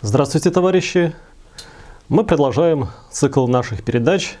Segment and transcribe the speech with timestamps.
[0.00, 1.12] Здравствуйте, товарищи!
[2.08, 4.36] Мы продолжаем цикл наших передач,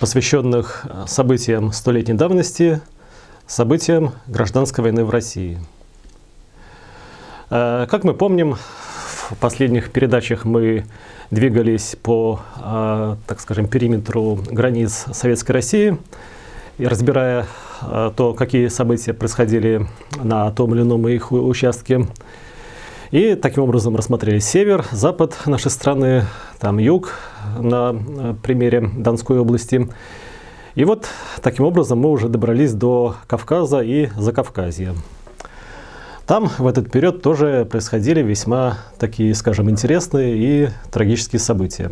[0.00, 2.80] посвященных событиям столетней давности,
[3.46, 5.60] событиям гражданской войны в России.
[7.50, 10.84] Э, как мы помним, в последних передачах мы
[11.30, 15.98] двигались по, э, так скажем, периметру границ Советской России,
[16.78, 17.46] и разбирая
[17.82, 19.86] э, то, какие события происходили
[20.20, 22.08] на том или ином их участке.
[23.10, 26.26] И таким образом рассмотрели север, запад нашей страны,
[26.60, 27.14] там юг
[27.58, 27.96] на
[28.40, 29.88] примере Донской области.
[30.76, 31.08] И вот
[31.42, 34.94] таким образом мы уже добрались до Кавказа и Закавказья.
[36.24, 41.90] Там в этот период тоже происходили весьма такие, скажем, интересные и трагические события.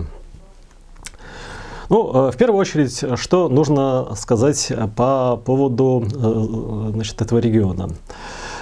[1.88, 7.90] Ну, э, в первую очередь, что нужно сказать по поводу э, значит, этого региона.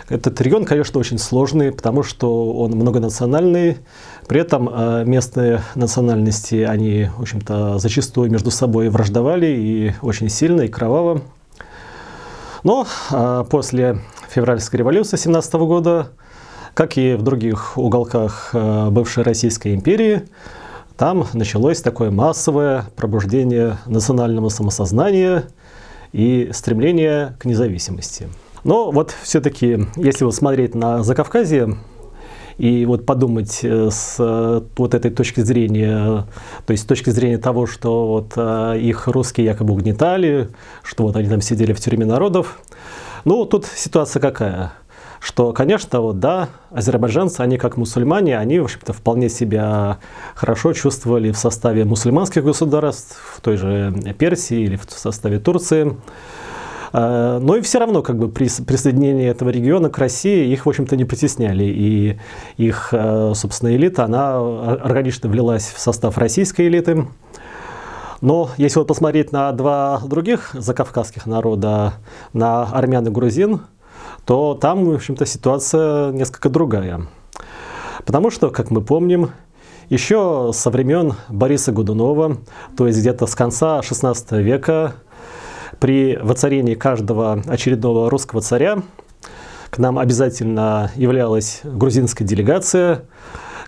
[0.08, 3.78] Этот регион, конечно, очень сложный, потому что он многонациональный.
[4.28, 10.62] При этом э, местные национальности, они, в общем-то, зачастую между собой враждовали и очень сильно,
[10.62, 11.22] и кроваво.
[12.62, 12.86] Но
[13.50, 16.10] после февральской революции 17 года,
[16.74, 20.22] как и в других уголках э, бывшей Российской империи,
[20.96, 25.44] там началось такое массовое пробуждение национального самосознания
[26.12, 28.28] и стремление к независимости.
[28.66, 31.76] Но вот все-таки, если вот смотреть на Закавказье,
[32.58, 36.26] и вот подумать э, с э, вот этой точки зрения,
[36.66, 38.36] то есть с точки зрения того, что вот
[38.76, 40.48] их русские якобы угнетали,
[40.82, 42.58] что вот они там сидели в тюрьме народов,
[43.24, 44.72] ну, тут ситуация какая?
[45.20, 49.98] что, конечно, вот, да, азербайджанцы, они как мусульмане, они, в общем-то, вполне себя
[50.34, 55.96] хорошо чувствовали в составе мусульманских государств, в той же Персии или в составе Турции.
[56.98, 60.68] А, но и все равно как бы при присоединении этого региона к России их, в
[60.70, 61.64] общем-то, не притесняли.
[61.64, 62.18] И
[62.56, 67.06] их, а, собственно, элита, она органично влилась в состав российской элиты.
[68.22, 71.92] Но если вот посмотреть на два других закавказских народа,
[72.32, 73.60] на армян и грузин,
[74.24, 77.02] то там, в общем-то, ситуация несколько другая.
[78.06, 79.32] Потому что, как мы помним,
[79.90, 82.38] еще со времен Бориса Годунова,
[82.74, 84.94] то есть где-то с конца XVI века,
[85.80, 88.82] при воцарении каждого очередного русского царя
[89.70, 93.04] к нам обязательно являлась грузинская делегация,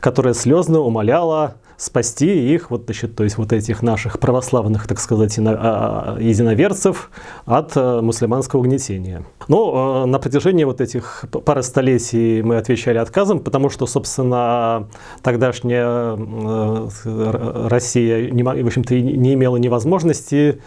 [0.00, 5.38] которая слезно умоляла спасти их, вот, значит, то есть вот этих наших православных, так сказать,
[5.38, 7.10] а, единоверцев
[7.46, 9.24] от э, мусульманского угнетения.
[9.46, 14.88] Но э, на протяжении вот этих пары столетий мы отвечали отказом, потому что, собственно,
[15.22, 20.60] тогдашняя э, Россия, в общем-то, не имела ни возможности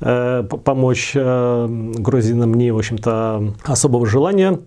[0.00, 4.60] помочь грузинам, ни, в общем-то, особого желания.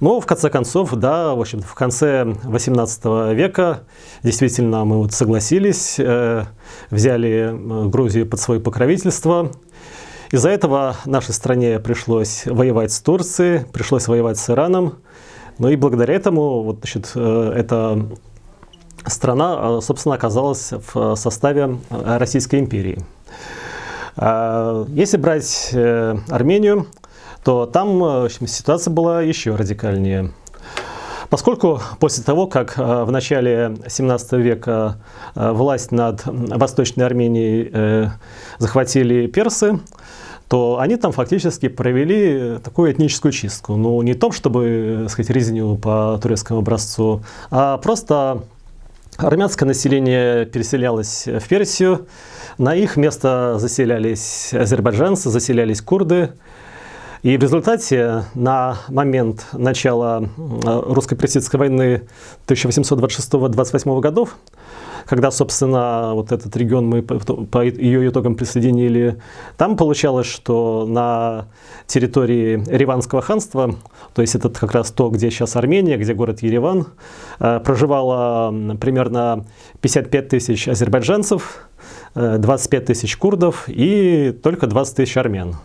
[0.00, 3.80] Но, в конце концов, да, в общем в конце 18 века
[4.22, 6.44] действительно мы вот согласились, э,
[6.90, 9.50] взяли э, Грузию под свое покровительство.
[10.30, 14.94] Из-за этого нашей стране пришлось воевать с Турцией, пришлось воевать с Ираном.
[15.58, 18.06] Ну и благодаря этому вот, значит, э, эта
[19.04, 23.02] страна, собственно, оказалась в составе Российской империи.
[24.18, 25.70] Если брать
[26.28, 26.86] Армению,
[27.44, 30.32] то там общем, ситуация была еще радикальнее.
[31.30, 34.96] Поскольку после того, как э, в начале 17 века
[35.34, 38.06] э, власть над Восточной Арменией э,
[38.58, 39.78] захватили персы,
[40.48, 43.76] то они там фактически провели такую этническую чистку.
[43.76, 48.44] Ну, не то, чтобы, так сказать, резню по турецкому образцу, а просто
[49.26, 52.06] армянское население переселялось в Персию,
[52.56, 56.30] на их место заселялись азербайджанцы, заселялись курды,
[57.22, 62.02] и в результате на момент начала русско-персидской войны
[62.46, 64.36] 1826-28 годов,
[65.08, 69.16] когда, собственно, вот этот регион мы по ее итогам присоединили,
[69.56, 71.46] там получалось, что на
[71.86, 73.74] территории Ереванского ханства,
[74.14, 76.88] то есть это как раз то, где сейчас Армения, где город Ереван,
[77.40, 79.46] э, проживало примерно
[79.80, 81.66] 55 тысяч азербайджанцев,
[82.14, 85.56] 25 э, тысяч курдов и только 20 тысяч армян.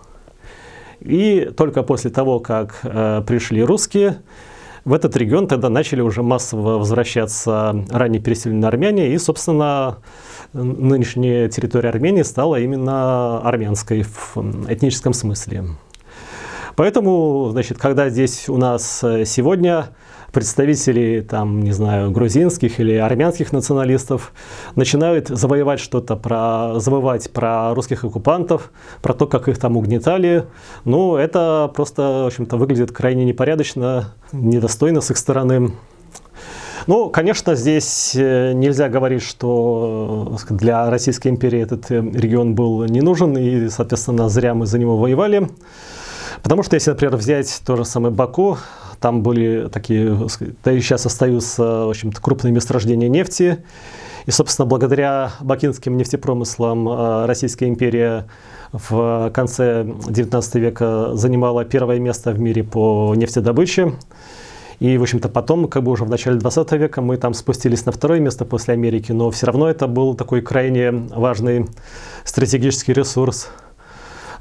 [1.02, 4.20] И только после того, как э, пришли русские,
[4.86, 9.98] в этот регион тогда начали уже массово возвращаться ранее переселенные армяне, и, собственно,
[10.52, 14.38] нынешняя территория Армении стала именно армянской в
[14.68, 15.66] этническом смысле.
[16.76, 19.90] Поэтому, значит, когда здесь у нас сегодня
[20.34, 24.34] представители, там, не знаю, грузинских или армянских националистов
[24.76, 28.72] начинают завоевать что-то, про, завоевать про русских оккупантов,
[29.02, 30.46] про то, как их там угнетали.
[30.86, 35.72] Ну, это просто, в общем-то, выглядит крайне непорядочно, недостойно с их стороны.
[36.88, 42.84] Ну, конечно, здесь э, нельзя говорить, что э, для Российской империи этот э, регион был
[42.86, 45.48] не нужен, и, соответственно, зря мы за него воевали.
[46.44, 48.58] Потому что, если, например, взять то же самое Баку,
[49.00, 50.16] там были такие,
[50.64, 53.64] да и сейчас остаются, в общем-то, крупные месторождения нефти.
[54.26, 58.28] И, собственно, благодаря бакинским нефтепромыслам Российская империя
[58.72, 63.94] в конце XIX века занимала первое место в мире по нефтедобыче.
[64.80, 67.92] И, в общем-то, потом, как бы уже в начале 20 века, мы там спустились на
[67.92, 71.68] второе место после Америки, но все равно это был такой крайне важный
[72.26, 73.50] стратегический ресурс.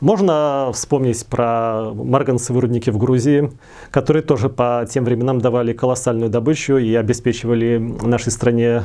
[0.02, 3.52] Можно вспомнить про марганцевые рудники в Грузии,
[3.92, 8.82] которые тоже по тем временам давали колоссальную добычу и обеспечивали нашей стране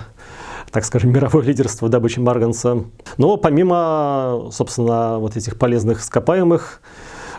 [0.70, 2.84] так скажем, мировое лидерство в добыче марганца.
[3.18, 6.82] Но помимо, собственно, вот этих полезных ископаемых,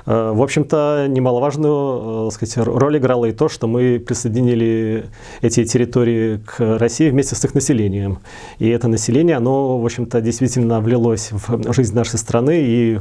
[0.07, 5.05] э, в общем-то, немаловажную э, сказать, роль играло и то, что мы присоединили
[5.41, 8.19] эти территории к России вместе с их населением.
[8.59, 12.99] И это население, оно, в общем-то, действительно влилось в жизнь нашей страны и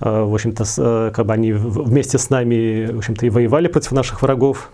[0.00, 4.70] в общем-то, как бы они вместе с нами, в общем-то, и воевали против наших врагов.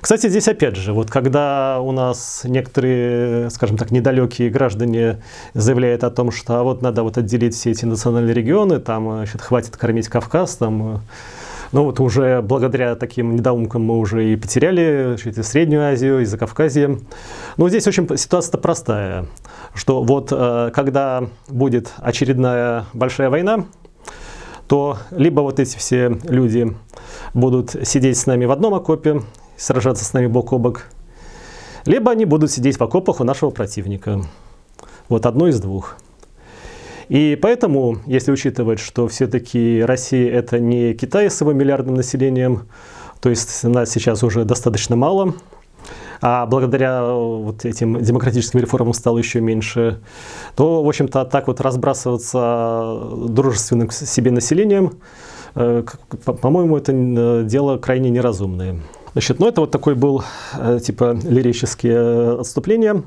[0.00, 5.22] Кстати, здесь опять же, вот когда у нас некоторые, скажем так, недалекие граждане
[5.54, 9.40] заявляют о том, что а вот надо вот отделить все эти национальные регионы, там значит,
[9.40, 11.00] хватит кормить Кавказ, там
[11.72, 16.98] ну вот уже благодаря таким недоумкам мы уже и потеряли и Среднюю Азию, и Закавказье.
[17.56, 19.26] Но здесь очень ситуация простая,
[19.74, 23.64] что вот э, когда будет очередная большая война,
[24.68, 26.74] то либо вот эти все люди
[27.34, 29.22] будут сидеть с нами в одном окопе,
[29.56, 30.86] сражаться с нами бок о бок,
[31.86, 34.22] либо они будут сидеть в окопах у нашего противника.
[35.08, 35.96] Вот одно из двух.
[37.08, 42.66] И поэтому, если учитывать, что все-таки Россия это не Китай с его миллиардным населением,
[43.20, 45.34] то есть нас сейчас уже достаточно мало,
[46.26, 50.00] а благодаря вот этим демократическим реформам стало еще меньше,
[50.56, 52.98] то, в общем-то, так вот разбрасываться
[53.28, 54.94] дружественным к себе населением,
[55.54, 55.84] э,
[56.40, 58.80] по-моему, это э, дело крайне неразумное.
[59.12, 60.24] Значит, ну это вот такой был
[60.54, 63.02] э, типа лирические э, отступления.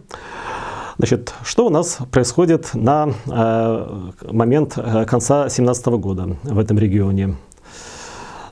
[0.99, 7.35] Значит, что у нас происходит на э, момент э, конца 17 года в этом регионе?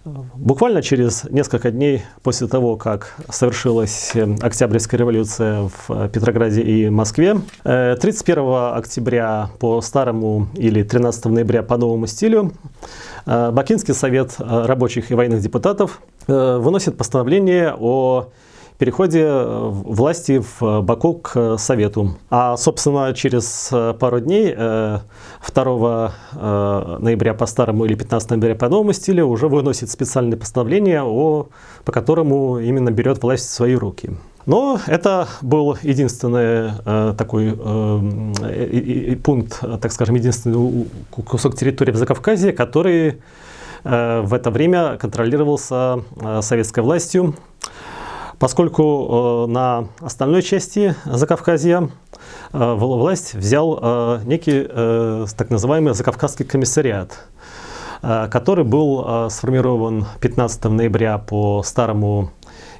[0.05, 8.75] Буквально через несколько дней после того, как совершилась Октябрьская революция в Петрограде и Москве, 31
[8.75, 12.53] октября по старому или 13 ноября по новому стилю
[13.25, 18.29] Бакинский совет рабочих и военных депутатов Э, выносит постановление о
[18.77, 22.15] переходе э, власти в Баку к Совету.
[22.29, 25.01] А, собственно, через э, пару дней, 2
[26.99, 31.47] ноября по старому или 15 ноября по новому стилю, уже выносит специальное постановление, о,
[31.83, 34.11] по которому именно берет власть в свои руки.
[34.45, 42.51] Но это был единственный э, такой э, пункт, так скажем, единственный кусок территории в Закавказье,
[42.53, 43.19] который
[43.85, 47.35] Э, в это время контролировался э, советской властью,
[48.39, 51.89] поскольку э, на остальной части Закавказья
[52.51, 54.63] власть взял некий
[55.35, 57.27] так называемый Закавказский комиссариат,
[58.01, 62.31] который был сформирован 15 ноября по старому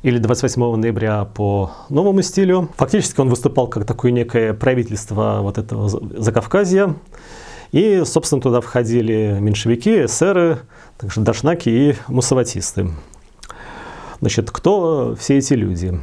[0.06, 2.70] или 28 ноября по новому стилю.
[2.78, 6.96] Фактически он выступал как такое некое правительство вот этого Закавказья.
[7.72, 10.60] И, собственно, туда входили меньшевики, эсеры,
[11.00, 12.92] также дашнаки и мусаватисты.
[14.26, 16.02] Значит, кто все эти люди?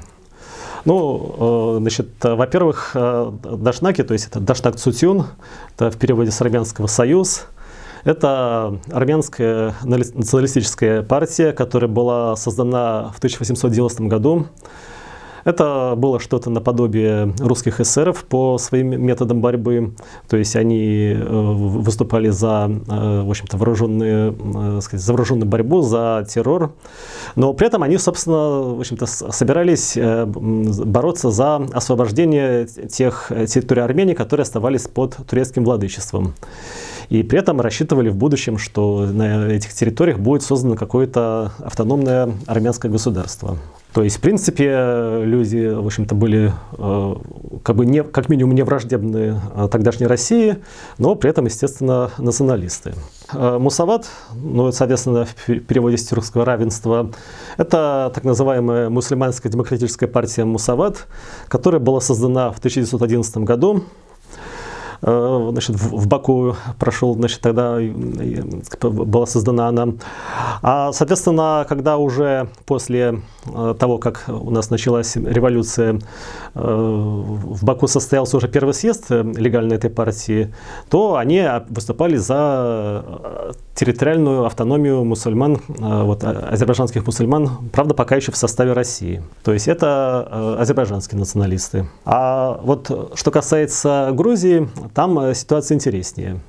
[0.85, 5.27] Ну, э, значит, во-первых, э, дашнаки, то есть это дашнак Цутюн,
[5.75, 7.47] это в переводе с армянского «союз»,
[8.05, 14.47] это армянская националистическая партия, которая была создана в 1890 году
[15.45, 19.95] это было что-то наподобие русских эсеров по своим методам борьбы.
[20.29, 24.37] То есть они э, выступали за, э, в общем-то, вооруженную,
[24.79, 26.75] э, сказать, за вооруженную борьбу, за террор.
[27.37, 34.43] Но при этом они, собственно, в общем-то, собирались бороться за освобождение тех территорий Армении, которые
[34.43, 36.35] оставались под турецким владычеством.
[37.13, 42.91] И при этом рассчитывали в будущем, что на этих территориях будет создано какое-то автономное армянское
[42.91, 43.59] государство.
[43.93, 47.15] То есть, в принципе, люди, в общем-то, были э,
[47.63, 50.57] как бы не, как минимум не враждебны э, тогдашней России,
[50.97, 52.95] но при этом, естественно, националисты.
[53.35, 57.11] Э, Мусават, ну, соответственно, в переводе с тюркского равенства,
[57.59, 61.07] это так называемая мусульманская демократическая партия Мусават,
[61.49, 63.85] которая была создана в 1911 году
[65.03, 67.79] значит, в Баку прошел, значит, тогда
[68.81, 69.89] была создана она.
[70.63, 75.99] А, соответственно, когда уже после э, того, как у нас началась революция, э,
[76.55, 80.55] в Баку состоялся уже первый съезд легальной этой партии,
[80.89, 83.05] то они выступали за
[83.75, 89.23] территориальную автономию мусульман, вот, азербайджанских мусульман, правда, пока еще в составе России.
[89.43, 91.89] То есть это азербайджанские националисты.
[92.05, 96.41] А вот что касается Грузии, там э, ситуация интереснее.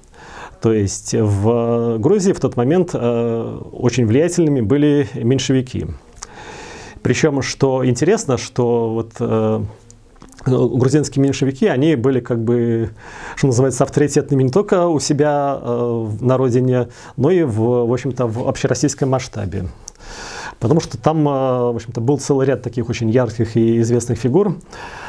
[0.61, 5.87] То есть в Грузии в тот момент э, очень влиятельными были меньшевики.
[7.01, 9.61] Причем, что интересно, что вот э,
[10.45, 12.91] грузинские меньшевики, они были как бы,
[13.35, 15.59] что называется, авторитетными не только у себя
[16.21, 19.65] на родине, но и в, в общем-то, в общероссийском масштабе.
[20.59, 24.55] Потому что там, в общем-то, был целый ряд таких очень ярких и известных фигур,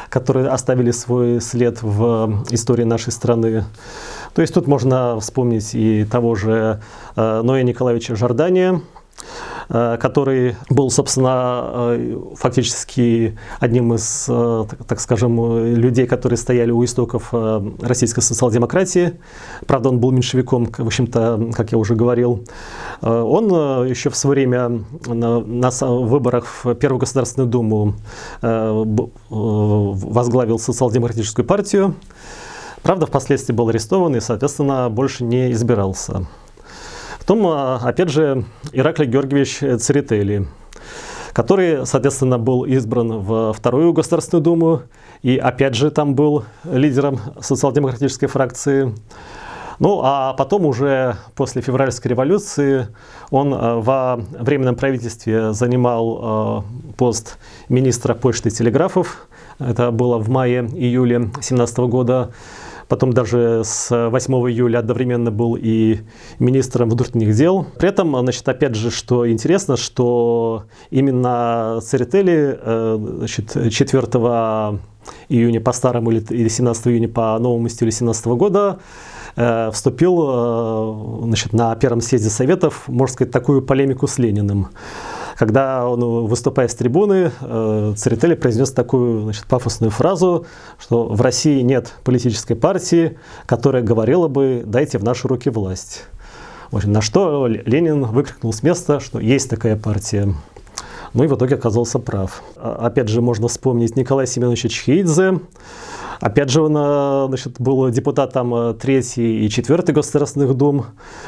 [0.09, 3.65] которые оставили свой след в истории нашей страны.
[4.33, 6.81] То есть тут можно вспомнить и того же
[7.15, 8.81] э, Ноя Николаевича Жордания,
[9.67, 17.33] который был, собственно, э, фактически одним из, э, так скажем, людей, которые стояли у истоков
[17.81, 19.19] российской социал-демократии.
[19.65, 22.43] Правда, он был меньшевиком, в общем-то, как я уже говорил.
[23.01, 23.45] Он
[23.87, 27.93] еще в свое время на выборах в Первую Государственную Думу
[29.29, 31.95] возглавил социал-демократическую партию.
[32.83, 36.27] Правда, впоследствии был арестован и, соответственно, больше не избирался.
[37.25, 40.45] Потом, а, опять же, Ираклий Георгиевич Церетели,
[41.33, 44.81] который, соответственно, был избран в Вторую Государственную Думу
[45.23, 48.93] и, опять же, там был лидером социал-демократической фракции.
[49.79, 52.89] Ну, а потом уже после февральской революции
[53.31, 56.63] он а, во временном правительстве занимал а,
[56.95, 57.39] пост
[57.69, 59.27] министра почты и телеграфов.
[59.57, 62.29] Это было в мае-июле 2017 года.
[62.87, 65.99] Потом даже с 8 июля одновременно был и
[66.39, 67.65] министром внутренних дел.
[67.77, 74.01] При этом, значит, опять же, что интересно, что именно Церетели э, значит, 4
[75.29, 78.79] июня по старому или 17 июня по новому стилю 17 года
[79.35, 84.69] э, вступил э, значит, на первом съезде Советов, можно сказать, такую полемику с Лениным
[85.37, 90.45] когда он, выступая с трибуны, э, Церетели произнес такую значит, пафосную фразу,
[90.79, 96.03] что в России нет политической партии, которая говорила бы «дайте в наши руки власть».
[96.71, 100.33] Общем, на что Ленин выкрикнул с места, что есть такая партия.
[101.13, 102.43] Ну и в итоге оказался прав.
[102.57, 105.39] А, опять же, можно вспомнить Николая Семеновича Чхеидзе.
[106.19, 110.85] Опять же, он э, значит, был депутатом э, третьей и четвертой государственных дум.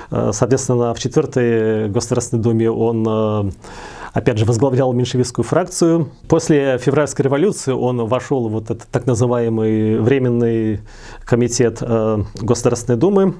[0.09, 3.53] Соответственно, в четвертой государственной думе он
[4.13, 6.09] опять же, возглавлял меньшевистскую фракцию.
[6.27, 10.81] После февральской революции он вошел в вот этот так называемый временный
[11.25, 13.35] комитет э, Государственной Думы,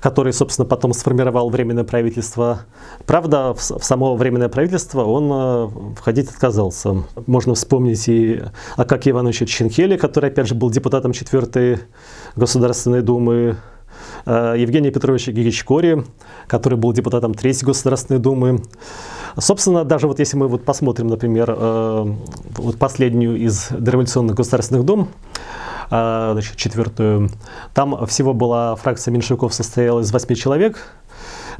[0.00, 2.60] который, собственно, потом сформировал временное правительство.
[3.06, 7.04] Правда, в, само временное правительство он э, входить отказался.
[7.26, 8.42] Можно вспомнить и
[8.76, 11.80] Акакия Ивановича Ченкели, который, опять же, был депутатом 4
[12.36, 13.56] Государственной Думы,
[14.26, 16.04] э, Евгения Петровича Гигичкори,
[16.46, 18.62] который был депутатом 3 Государственной Думы,
[19.36, 22.14] Собственно, даже вот если мы вот посмотрим, например, э,
[22.56, 25.08] вот последнюю из дореволюционных государственных дум,
[25.90, 27.30] э, значит, четвертую,
[27.74, 30.78] там всего была фракция меньшевиков состояла из восьми человек,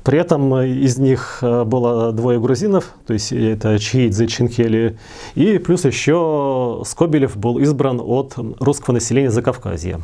[0.05, 4.97] при этом из них э, было двое грузинов, то есть это Чиидзе Чинхели,
[5.35, 10.01] и плюс еще Скобелев был избран от русского населения Закавказья.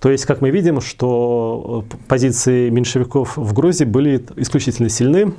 [0.00, 5.32] То есть, как мы видим, что позиции меньшевиков в Грузии были исключительно сильны,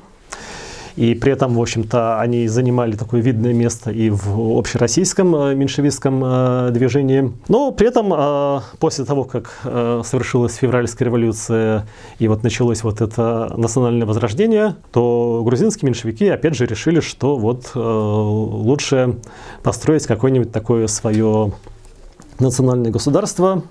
[0.98, 6.24] и при этом, в общем-то, они занимали такое видное место и в общероссийском э, меньшевистском
[6.26, 7.32] э, движении.
[7.48, 11.86] Но при этом, э, после того, как совершилась февральская революция
[12.18, 17.72] и вот началось вот это национальное возрождение, то грузинские меньшевики опять же решили, что вот
[17.76, 19.18] лучше
[19.62, 21.52] построить какое-нибудь такое свое
[22.40, 23.64] национальное государство,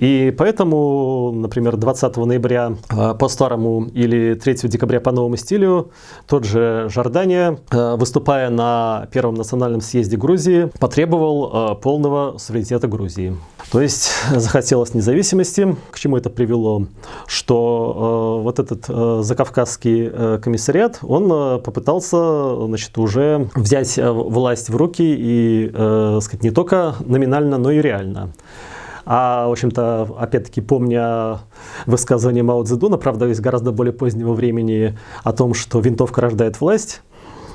[0.00, 5.90] и поэтому, например, 20 ноября а, по старому или 3 декабря по новому стилю
[6.26, 13.36] тот же Жордания, а, выступая на Первом национальном съезде Грузии, потребовал а, полного суверенитета Грузии.
[13.70, 15.76] То есть захотелось независимости.
[15.90, 16.86] К чему это привело?
[17.26, 24.70] Что э, вот этот э, закавказский э, комиссариат, он э, попытался значит, уже взять власть
[24.70, 28.32] в руки и э, сказать, не только номинально, но и реально.
[29.12, 31.40] А, в общем-то, опять-таки, помня
[31.84, 37.02] высказывание Мао Цзэдуна, правда, из гораздо более позднего времени, о том, что винтовка рождает власть,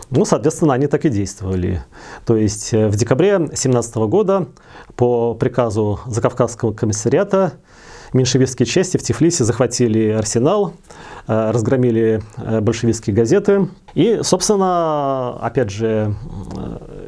[0.09, 1.81] ну, соответственно, они так и действовали.
[2.25, 4.50] То есть э, в декабре 2017 года
[4.97, 7.53] по приказу Закавказского комиссариата
[8.12, 10.74] меньшевистские части в Тифлисе захватили арсенал,
[11.27, 13.69] э, разгромили э, большевистские газеты.
[13.93, 16.13] И, собственно, опять же,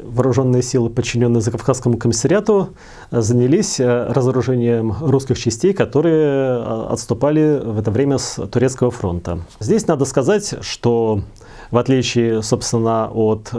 [0.08, 2.70] вооруженные силы, подчиненные Закавказскому комиссариату,
[3.10, 9.40] занялись разоружением русских частей, которые отступали в это время с Турецкого фронта.
[9.60, 11.22] Здесь надо сказать, что
[11.70, 13.52] в отличие, собственно, от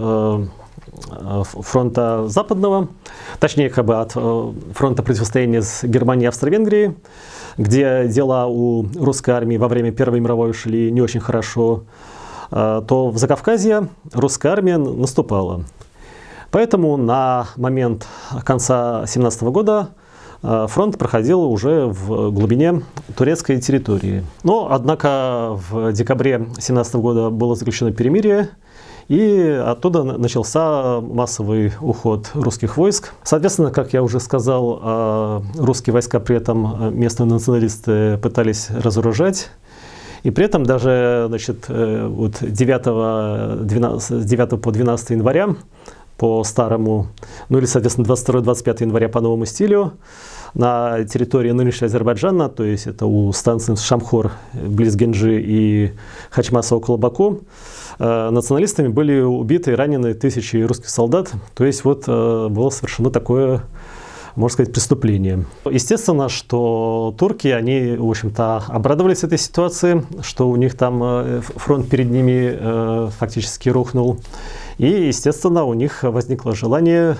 [1.12, 2.88] Э, фронта западного,
[3.40, 6.96] точнее, как бы от э, фронта противостояния с Германией и Австро-Венгрией,
[7.58, 11.84] где дела у русской армии во время Первой мировой шли не очень хорошо,
[12.52, 15.64] э, то в Закавказье русская армия наступала.
[16.52, 18.08] Поэтому на момент
[18.44, 19.90] конца 17 года
[20.42, 22.82] фронт проходил уже в глубине
[23.16, 24.24] турецкой территории.
[24.44, 28.50] Но, однако, в декабре 17 года было заключено перемирие,
[29.10, 33.14] и оттуда начался массовый уход русских войск.
[33.24, 39.50] Соответственно, как я уже сказал, а, русские войска при этом э, местные националисты пытались разоружать.
[40.22, 45.56] И при этом даже значит, э, вот 9, 12, 9 по 12 января
[46.20, 47.08] по старому,
[47.50, 49.94] ну или, соответственно, 22-25 января по новому стилю,
[50.54, 55.94] на территории нынешнего Азербайджана, то есть это у станции Шамхор близ Генджи и
[56.32, 57.42] Хачмаса около Баку,
[58.00, 61.32] Э, националистами были убиты и ранены тысячи русских солдат.
[61.54, 63.62] То есть вот э, было совершено такое
[64.36, 65.46] можно сказать, преступление.
[65.70, 71.90] Естественно, что турки, они, в общем-то, обрадовались этой ситуации, что у них там э, фронт
[71.90, 74.20] перед ними фактически рухнул.
[74.80, 77.18] И, естественно, у них возникло желание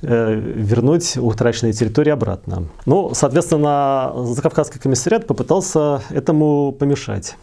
[0.00, 2.64] вернуть утраченные территории обратно.
[2.86, 7.36] Ну, соответственно, Закавказский комиссариат попытался этому помешать.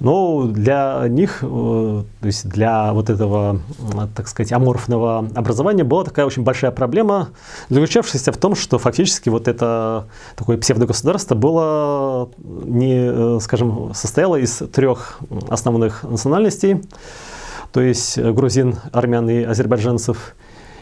[0.00, 3.60] Но для них, э, то есть для вот этого,
[4.14, 7.30] так сказать, аморфного образования была такая очень большая проблема,
[7.68, 10.06] заключавшаяся в том, что фактически вот это
[10.36, 15.18] такое псевдогосударство было, не, э, скажем, состояло из трех
[15.48, 16.80] основных национальностей,
[17.72, 20.34] то есть грузин, армян и азербайджанцев.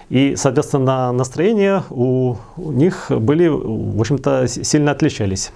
[0.09, 5.51] И, соответственно, настроения у, у них были, в общем-то, сильно отличались.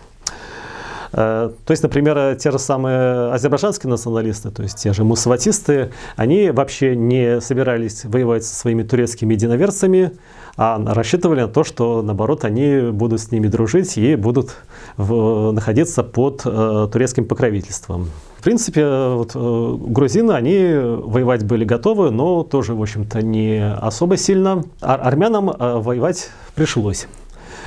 [1.12, 6.50] Э, то есть, например, те же самые азербайджанские националисты, то есть те же мусаватисты, они
[6.50, 10.12] вообще не собирались воевать со своими турецкими единоверцами,
[10.56, 14.56] а рассчитывали на то, что, наоборот, они будут с ними дружить и будут
[14.96, 18.10] в, находиться под э, турецким покровительством.
[18.40, 24.16] В принципе, вот, э, грузины, они воевать были готовы, но тоже, в общем-то, не особо
[24.16, 24.64] сильно.
[24.80, 27.06] Ар армянам э, воевать пришлось.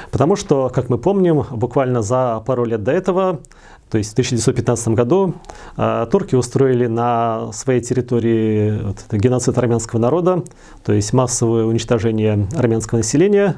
[0.09, 3.41] Потому что, как мы помним, буквально за пару лет до этого,
[3.91, 5.35] то есть в 1915 году,
[5.77, 10.43] э, турки устроили на своей территории вот, геноцид армянского народа,
[10.83, 13.57] то есть массовое уничтожение армянского населения.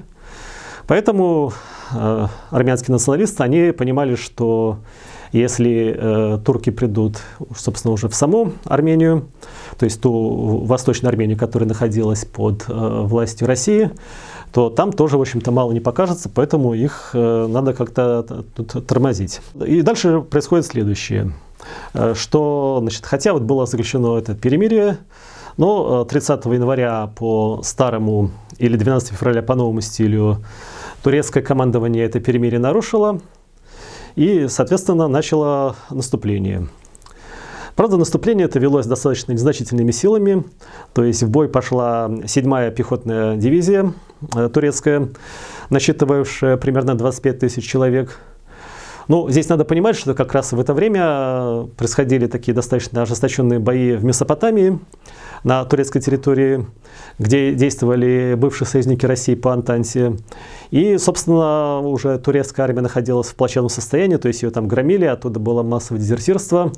[0.86, 1.54] Поэтому
[2.51, 4.80] армянские националисты, они понимали, что
[5.39, 7.17] если э, турки придут,
[7.56, 9.28] собственно, уже в саму Армению,
[9.78, 13.91] то есть ту Восточную Армению, которая находилась под э, властью России,
[14.54, 18.24] то там тоже, в общем-то, мало не покажется, поэтому их э, надо как-то
[18.88, 19.41] тормозить.
[19.65, 21.34] И дальше происходит следующее,
[21.93, 25.00] э, что, значит, хотя вот было заключено это перемирие,
[25.58, 30.43] но 30 января по старому или 12 февраля по новому стилю
[31.04, 33.19] турецкое командование это перемирие нарушило,
[34.15, 36.67] и, соответственно, начало наступление.
[37.75, 40.45] Правда, наступление это велось достаточно незначительными силами.
[40.93, 43.93] То есть в бой пошла 7-я пехотная дивизия
[44.34, 45.10] э, турецкая,
[45.69, 48.17] насчитывавшая примерно 25 тысяч человек.
[49.10, 53.93] Ну, здесь надо понимать, что как раз в это время происходили такие достаточно ожесточенные бои
[53.95, 54.80] в Месопотамии,
[55.45, 56.65] на турецкой территории,
[57.19, 60.17] где действовали бывшие союзники России по Антанте.
[60.71, 65.39] И, собственно, уже турецкая армия находилась в плачевном состоянии, то есть ее там громили, оттуда
[65.39, 66.73] было массовое дезертирство.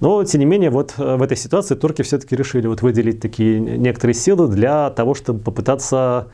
[0.00, 3.58] Но, тем не менее, вот э, в этой ситуации турки все-таки решили вот выделить такие
[3.58, 6.28] некоторые силы для того, чтобы попытаться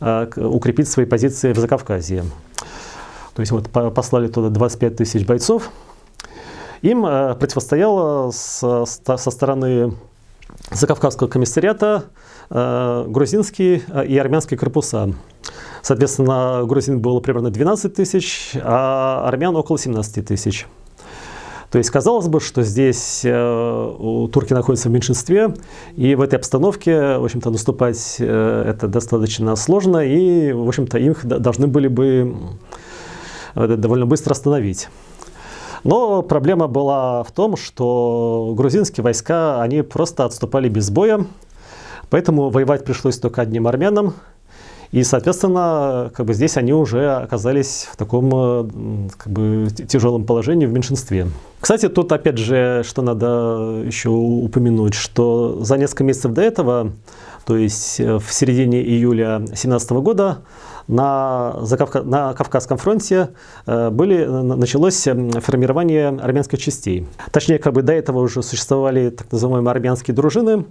[0.00, 2.22] э, укрепить свои позиции в Закавказье.
[3.34, 5.70] То есть вот послали туда 25 тысяч бойцов.
[6.82, 9.94] Им э, противостояло со стороны
[10.70, 12.04] Закавказского комиссариата
[12.50, 15.12] грузинские и армянские корпуса.
[15.82, 20.66] Соответственно, грузин было примерно 12 тысяч, а армян около 17 тысяч.
[21.70, 25.54] То есть казалось бы, что здесь э, турки находятся в меньшинстве,
[25.96, 31.26] и в этой обстановке, в общем-то, наступать э, это достаточно сложно, и, в общем-то, их
[31.26, 32.36] должны были бы
[33.54, 34.88] э, довольно быстро остановить.
[35.84, 41.26] Но проблема была в том, что грузинские войска, они просто отступали без боя,
[42.10, 44.14] поэтому воевать пришлось только одним армянам.
[44.90, 50.72] И, соответственно, как бы здесь они уже оказались в таком как бы, тяжелом положении в
[50.72, 51.26] меньшинстве.
[51.60, 56.92] Кстати, тут опять же, что надо еще упомянуть, что за несколько месяцев до этого,
[57.44, 60.38] то есть в середине июля 2017 года,
[60.88, 62.02] на, Закавка...
[62.02, 63.30] на Кавказском фронте
[63.66, 65.06] э, были, началось
[65.40, 67.06] формирование армянских частей.
[67.30, 70.64] Точнее, как бы до этого уже существовали так называемые армянские дружины,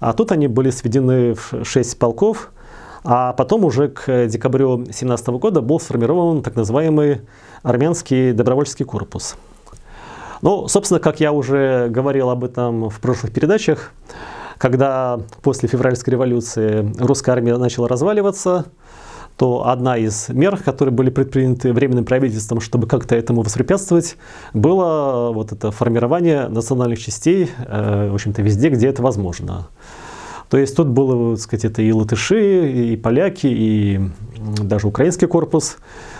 [0.00, 2.52] а тут они были сведены в 6 полков,
[3.02, 7.22] а потом уже к декабрю 2017 года был сформирован так называемый
[7.62, 9.36] армянский добровольческий корпус.
[10.40, 13.92] Ну, собственно, как я уже говорил об этом в прошлых передачах,
[14.58, 18.66] когда после февральской революции русская армия начала разваливаться,
[19.36, 24.16] то одна из мер, которые были предприняты временным правительством, чтобы как-то этому воспрепятствовать,
[24.52, 29.68] было вот это формирование национальных частей, э, в общем-то, везде, где это возможно.
[30.50, 34.00] То есть тут было, так сказать, это и латыши, и поляки, и
[34.62, 35.78] даже украинский корпус.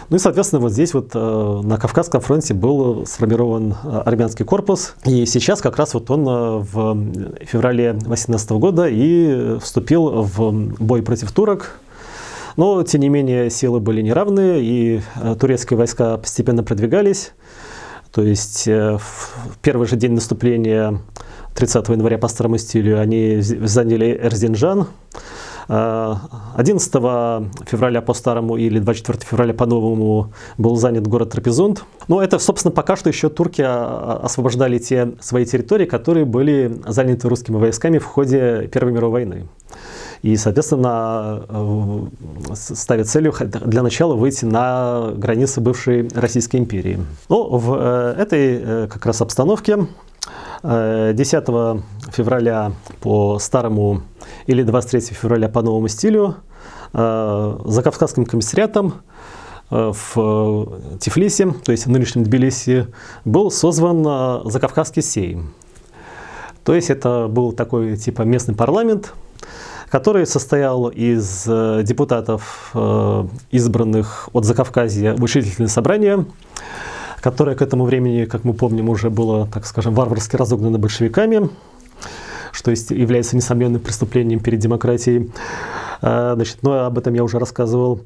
[0.09, 4.95] Ну и, соответственно, вот здесь вот э, на Кавказском фронте был сформирован э, армянский корпус.
[5.05, 6.97] И сейчас как раз вот он в
[7.43, 11.79] феврале 2018 года и вступил в бой против турок.
[12.57, 17.33] Но, тем не менее, силы были неравные, и э, турецкие войска постепенно продвигались.
[18.13, 21.01] То есть э, в первый же день наступления
[21.55, 24.87] 30 января по старому стилю они заняли Эрзинджан.
[25.67, 31.85] 11 э, февраля по старому или 24 февраля по новому был занят город Трапезунд.
[32.07, 36.81] Но это, собственно, пока что еще турки а, а, освобождали те свои территории, которые были
[36.87, 39.49] заняты русскими войсками в ходе Первой мировой войны
[40.25, 43.35] и, соответственно, э, ставит целью
[43.67, 46.99] для начала выйти на границы бывшей Российской империи.
[47.29, 49.87] Ну, в э, этой э, как раз обстановке
[50.63, 51.15] 10
[52.11, 54.01] февраля по старому
[54.47, 56.37] или 23 февраля по новому стилю
[56.95, 59.03] за Кавказским комиссариатом
[59.69, 62.87] в Тифлисе, то есть в нынешнем Тбилиси,
[63.27, 65.53] был созван Закавказский сейм.
[66.65, 69.13] То есть это был такой типа местный парламент,
[69.95, 76.25] который состоял из э, депутатов, э, избранных от Закавказья в учредительное собрание,
[77.21, 81.49] которое к этому времени, как мы помним, уже было, так скажем, варварски разогнано большевиками,
[82.51, 85.31] что есть, является несомненным преступлением перед демократией.
[86.03, 88.01] Э, значит, но об этом я уже рассказывал.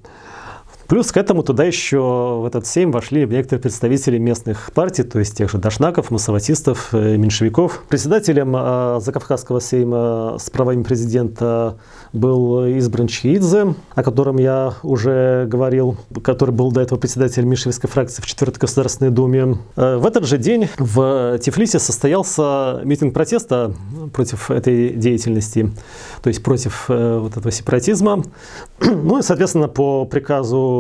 [0.89, 1.99] Плюс к этому туда еще
[2.41, 7.19] в этот сейм вошли некоторые представители местных партий, то есть тех же дашнаков, массоватистов, э,
[7.19, 7.85] меньшевиков.
[7.91, 11.77] Председателем э, Закавказского сейма с правами президента
[12.15, 18.23] был избран Чиидзе, о котором я уже говорил, который был до этого председателем меньшевистской фракции
[18.23, 19.59] в 4 Государственной Думе.
[19.77, 23.75] Э, в этот же день в Тифлисе состоялся митинг протеста
[24.15, 25.71] против этой деятельности,
[26.23, 28.23] то есть против вот этого сепаратизма.
[29.09, 30.78] Ну и, соответственно, по приказу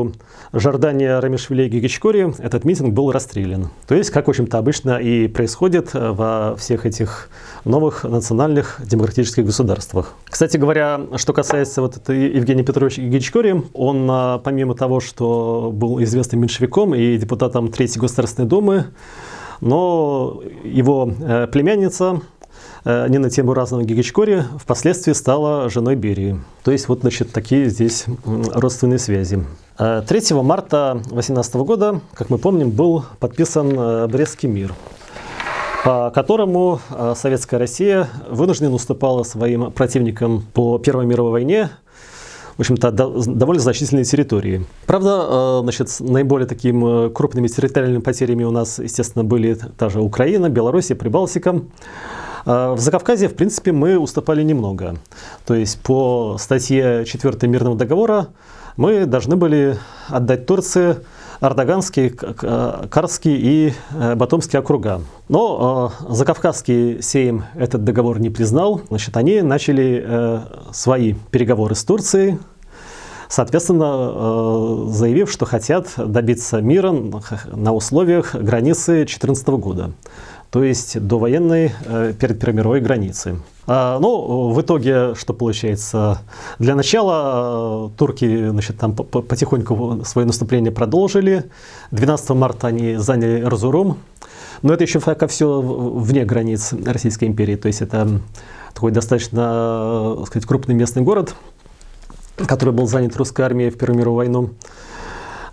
[0.52, 3.70] Жордания Рамишвили и Гигичкори этот митинг был расстрелян.
[3.86, 7.28] То есть, как, в общем-то, обычно и происходит во всех этих
[7.64, 10.14] новых национальных демократических государствах.
[10.24, 16.02] Кстати говоря, что касается вот этой Евгения Петровича Гигичкори, он, э, помимо того, что был
[16.02, 18.86] известным меньшевиком и депутатом Третьей Государственной Думы,
[19.60, 22.20] но его э, племянница
[22.84, 26.40] Нина Тимуразовна Гигичкори впоследствии стала женой Берии.
[26.64, 29.44] То есть вот, значит, такие здесь родственные связи.
[29.78, 34.74] 3 э, марта 2018 года, как мы помним, был подписан э, Брестский мир,
[35.84, 41.70] по которому э, Советская Россия вынуждена уступала своим противникам по Первой мировой войне
[42.56, 44.66] в общем-то, довольно значительные территории.
[44.84, 50.96] Правда, значит, наиболее такими крупными территориальными потерями у нас, естественно, были та же Украина, Белоруссия,
[50.96, 51.60] Прибалтика.
[52.44, 54.96] В Закавказье, в принципе, мы уступали немного.
[55.46, 58.28] То есть по статье 4 мирного договора
[58.76, 59.76] мы должны были
[60.08, 60.96] отдать Турции
[61.40, 65.02] Ардаганский, Карский и э, Батумский округа.
[65.28, 68.80] Но э, Закавказский сейм этот договор не признал.
[68.88, 70.40] Значит, они начали э,
[70.72, 72.38] свои переговоры с Турцией,
[73.28, 76.94] соответственно, заявив, что хотят добиться мира
[77.52, 79.92] на условиях границы 2014 года,
[80.50, 83.40] то есть до военной э, перед Первой мировой границы.
[83.66, 86.22] А, ну, в итоге, что получается?
[86.58, 91.50] Для начала э, турки значит, там потихоньку свое наступление продолжили.
[91.90, 93.98] 12 марта они заняли Разурум.
[94.62, 97.56] Но это еще пока все вне границ Российской империи.
[97.56, 98.20] То есть это
[98.72, 101.34] такой достаточно так сказать, крупный местный город,
[102.36, 104.50] который был занят русской армией в Первую мировую войну.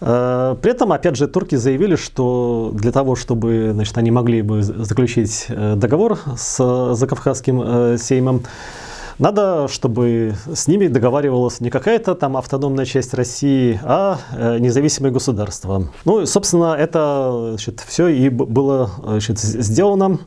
[0.01, 4.61] Э, при этом, опять же, турки заявили, что для того, чтобы значит, они могли бы
[4.63, 8.43] заключить э, договор с Закавказским э, сеймом,
[9.19, 15.87] надо, чтобы с ними договаривалась не какая-то там автономная часть России, а э, независимое государство.
[16.03, 20.19] Ну, и, собственно, это значит, все и было значит, сделано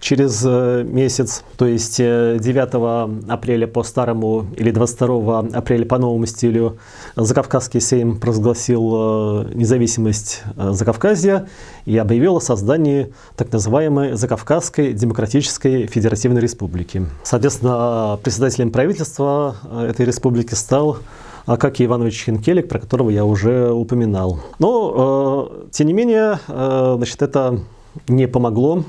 [0.00, 6.26] через э, месяц, то есть 9 э, апреля по старому или 22 апреля по новому
[6.26, 6.78] стилю
[7.16, 11.48] Закавказский Сейм провозгласил независимость Закавказья
[11.88, 17.06] и объявил о создании так называемой Закавказской Демократической Федеративной Республики.
[17.22, 20.98] Соответственно, председателем правительства э, этой республики стал
[21.46, 24.40] Акакий Иванович Хинкелик, про которого я уже упоминал.
[24.58, 27.60] Но, э, тем не менее, э, значит, это
[28.06, 28.84] не помогло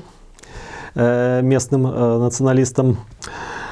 [0.94, 2.98] э, местным э, националистам.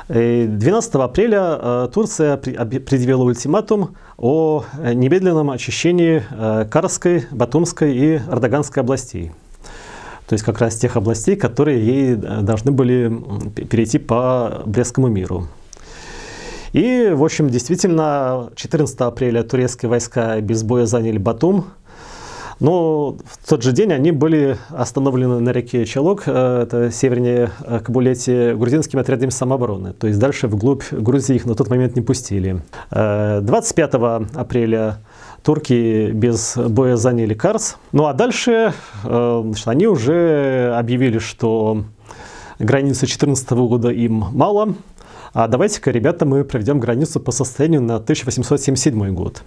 [0.09, 9.33] 12 апреля э, Турция предъявила ультиматум о немедленном очищении э, Карской, Батумской и Ардаганской областей.
[10.27, 13.09] То есть как раз тех областей, которые ей должны были
[13.71, 15.47] перейти по Брестскому миру.
[16.73, 21.67] И, в общем, действительно, 14 апреля турецкие войска без боя заняли Батум.
[22.61, 27.81] Но в тот же день они были остановлены на реке Чалок, э, это севернее э,
[27.81, 29.93] Кабулете, грузинскими отрядами самообороны.
[29.93, 32.61] То есть дальше вглубь Грузии их на тот момент не пустили.
[32.91, 34.99] 25 э, апреля
[35.43, 37.77] турки без боя заняли Карс.
[37.93, 41.85] Ну а дальше значит, они уже объявили, что
[42.59, 44.75] границы 2014 года им мало,
[45.33, 49.43] а давайте-ка, ребята, мы проведем границу по состоянию на 1877 год.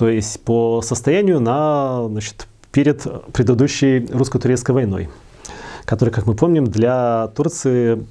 [0.00, 5.10] То есть по состоянию на, значит, перед предыдущей русско-турецкой войной,
[5.84, 8.06] которая, как мы помним, для Турции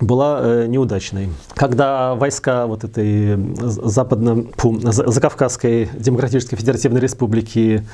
[0.00, 1.28] была э, неудачной.
[1.54, 7.84] Когда войска вот этой западно, фу, Закавказской Демократической Федеративной Республики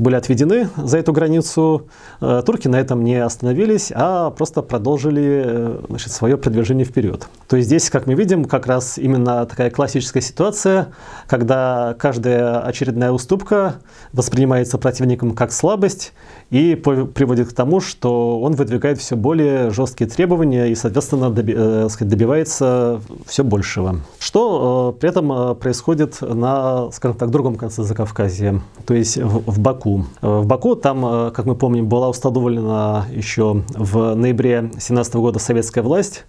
[0.00, 1.88] были отведены за эту границу,
[2.22, 7.28] э, турки на этом не остановились, а просто продолжили э, значит, свое продвижение вперед.
[7.48, 10.88] То есть здесь, как мы видим, как раз именно такая классическая ситуация,
[11.28, 13.74] когда каждая очередная уступка
[14.14, 16.14] воспринимается противником как слабость
[16.48, 23.02] и приводит к тому, что он выдвигает все более жесткие требования и, соответственно, э, добивается
[23.26, 24.00] все большего.
[24.18, 29.89] Что при этом происходит на, скажем так, другом конце Закавказья, то есть в Баку.
[29.90, 30.04] Баку.
[30.20, 35.82] В Баку там, э, как мы помним, была установлена еще в ноябре 2017 года советская
[35.82, 36.24] власть.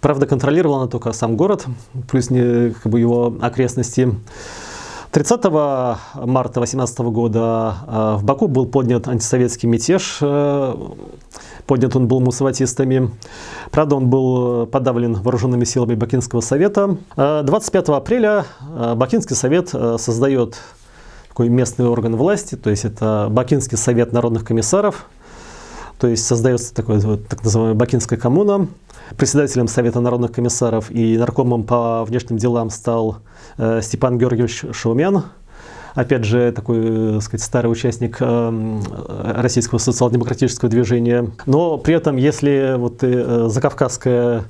[0.00, 1.66] Правда, контролировала она только сам город,
[2.08, 4.14] плюс не, как бы его окрестности.
[5.12, 5.44] 30
[6.24, 10.18] марта 2018 года э, в Баку был поднят антисоветский мятеж.
[10.20, 10.74] Э,
[11.66, 13.10] поднят он был мусаватистами.
[13.70, 16.96] Правда, он был подавлен вооруженными силами Бакинского совета.
[17.16, 18.44] 25 апреля
[18.96, 20.58] Бакинский совет создает
[21.30, 25.06] такой местный орган власти, то есть это Бакинский совет народных комиссаров,
[25.98, 28.68] то есть создается такой вот, так называемая Бакинская коммуна.
[29.16, 33.18] Председателем Совета народных комиссаров и наркомом по внешним делам стал
[33.58, 35.24] э, Степан Георгиевич Шаумян,
[35.94, 38.80] опять же, такой, так сказать, старый участник э,
[39.36, 41.30] российского социал-демократического движения.
[41.46, 44.44] Но при этом, если вот э, закавказская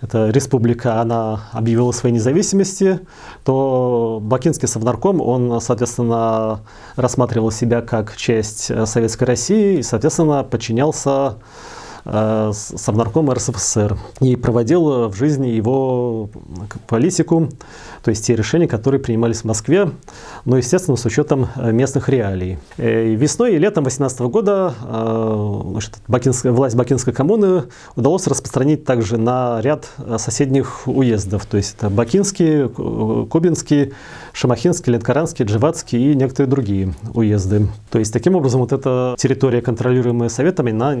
[0.00, 3.00] эта республика, она объявила своей независимости,
[3.44, 6.60] то Бакинский совнарком, он, соответственно,
[6.96, 11.36] рассматривал себя как часть э, Советской России и, соответственно, подчинялся
[12.06, 16.30] э, Совнарком РСФСР и проводил в жизни его
[16.86, 17.48] политику,
[18.02, 19.90] то есть те решения, которые принимались в Москве,
[20.44, 22.58] но, естественно, с учетом э, местных реалий.
[22.76, 27.64] Э, весной и летом 2018 года э, значит, Бакинская, власть Бакинской коммуны
[27.96, 29.88] удалось распространить также на ряд
[30.18, 33.92] соседних уездов, то есть это Бакинский, Кубинский,
[34.36, 37.68] Шамахинский, Ленкоранский, Дживатский и некоторые другие уезды.
[37.90, 40.94] То есть таким образом вот эта территория, контролируемая Советами, она,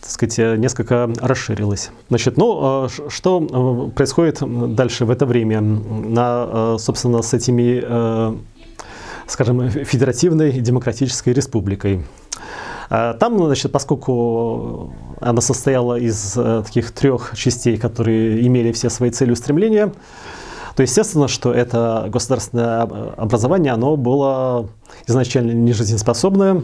[0.00, 1.90] так сказать, несколько расширилась.
[2.08, 4.42] Значит, ну, что происходит
[4.74, 8.36] дальше в это время на Э, собственно, с этими, э,
[9.26, 12.04] скажем, федеративной демократической республикой.
[12.90, 19.30] Э, там, значит, поскольку она состояла из таких трех частей, которые имели все свои цели
[19.30, 19.92] и устремления,
[20.80, 22.84] то естественно, что это государственное
[23.18, 24.70] образование, оно было
[25.06, 26.62] изначально не жизнеспособное.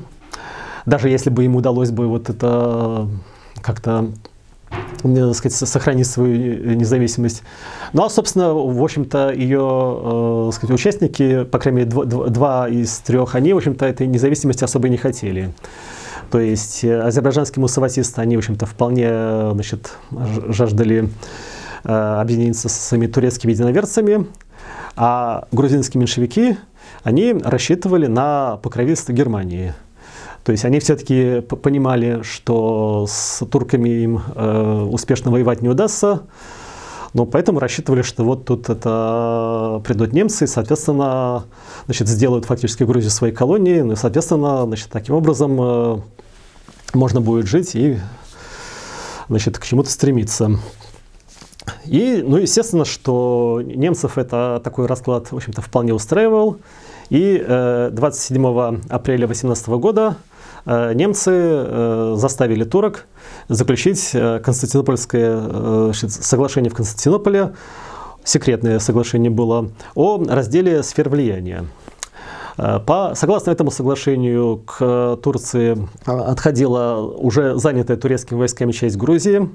[0.87, 3.09] Даже если бы ему удалось бы вот это
[3.61, 4.09] как-то
[5.02, 7.42] так сказать, сохранить свою независимость.
[7.92, 12.96] Ну а, собственно, в общем-то, ее э, сказать, участники, по крайней мере, два, два из
[13.00, 15.52] трех, они, в общем-то, этой независимости особо не хотели.
[16.31, 19.11] То есть э, азербайджанские мусаватисты, они, в общем-то, вполне
[19.52, 19.92] значит,
[20.48, 21.09] жаждали э,
[21.87, 24.27] объединиться со своими турецкими единоверцами,
[24.96, 26.57] а грузинские меньшевики,
[27.03, 29.75] они рассчитывали на покровительство Германии–
[30.46, 36.22] то есть они все-таки понимали, что с турками им э, успешно воевать не удастся.
[37.14, 41.46] Но поэтому рассчитывали, что вот тут это придут немцы, и, соответственно,
[41.87, 45.99] значит, сделают фактически Грузию своей колонией, ну и, соответственно, значит, таким образом э,
[46.94, 47.99] можно будет жить и
[49.29, 50.61] значит, к чему-то стремиться.
[51.85, 56.59] И, ну, естественно, что немцев это такой расклад, в общем-то, вполне устраивал.
[57.11, 60.16] И э, 27 апреля 18 года
[60.64, 63.07] э, немцы э, заставили турок
[63.48, 67.55] заключить э, Константинопольское э, соглашение в Константинополе,
[68.24, 71.66] секретное соглашение было, о разделе сфер влияния.
[72.59, 79.48] Э, по, согласно этому соглашению, к Турции отходила уже занятая турецкими войсками часть Грузии,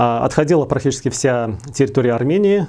[0.00, 2.66] отходила практически вся территория Армении,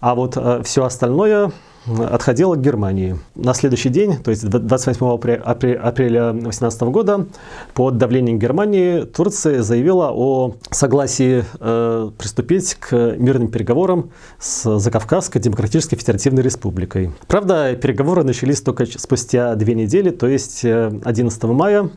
[0.00, 1.52] а вот все остальное
[1.86, 3.18] отходила к Германии.
[3.34, 5.06] На следующий день, то есть 28
[5.42, 7.26] апреля 2018 года,
[7.74, 15.96] под давлением Германии Турция заявила о согласии э, приступить к мирным переговорам с Закавказской Демократической
[15.96, 17.12] Федеративной Республикой.
[17.26, 21.90] Правда, переговоры начались только спустя две недели, то есть 11 э, мая,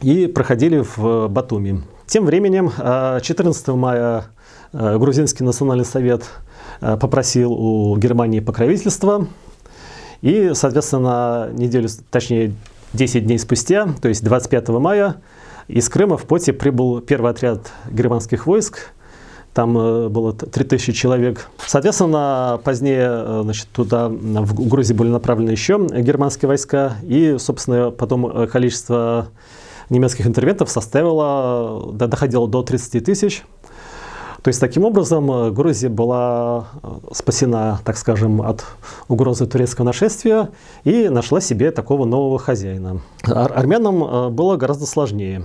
[0.00, 1.82] и проходили в Батуми.
[2.08, 2.72] Тем временем
[3.20, 4.24] 14 э, мая
[4.72, 6.24] э, Грузинский национальный совет
[6.80, 9.26] Э, попросил у Германии покровительства.
[10.22, 12.54] И, соответственно, неделю, точнее,
[12.92, 15.16] 10 дней спустя, то есть 25 мая,
[15.68, 18.90] из Крыма в Поте прибыл первый отряд германских войск.
[19.54, 21.48] Там было 3000 человек.
[21.66, 26.94] Соответственно, позднее значит, туда, в Грузии были направлены еще германские войска.
[27.02, 29.28] И, собственно, потом количество
[29.90, 33.44] немецких интервентов составило, доходило до 30 тысяч.
[34.42, 38.64] То есть таким образом э, Грузия была э, спасена, так скажем, от
[39.08, 40.50] угрозы турецкого нашествия
[40.84, 43.00] и нашла себе такого нового хозяина.
[43.24, 45.44] Ар армянам э, было гораздо сложнее.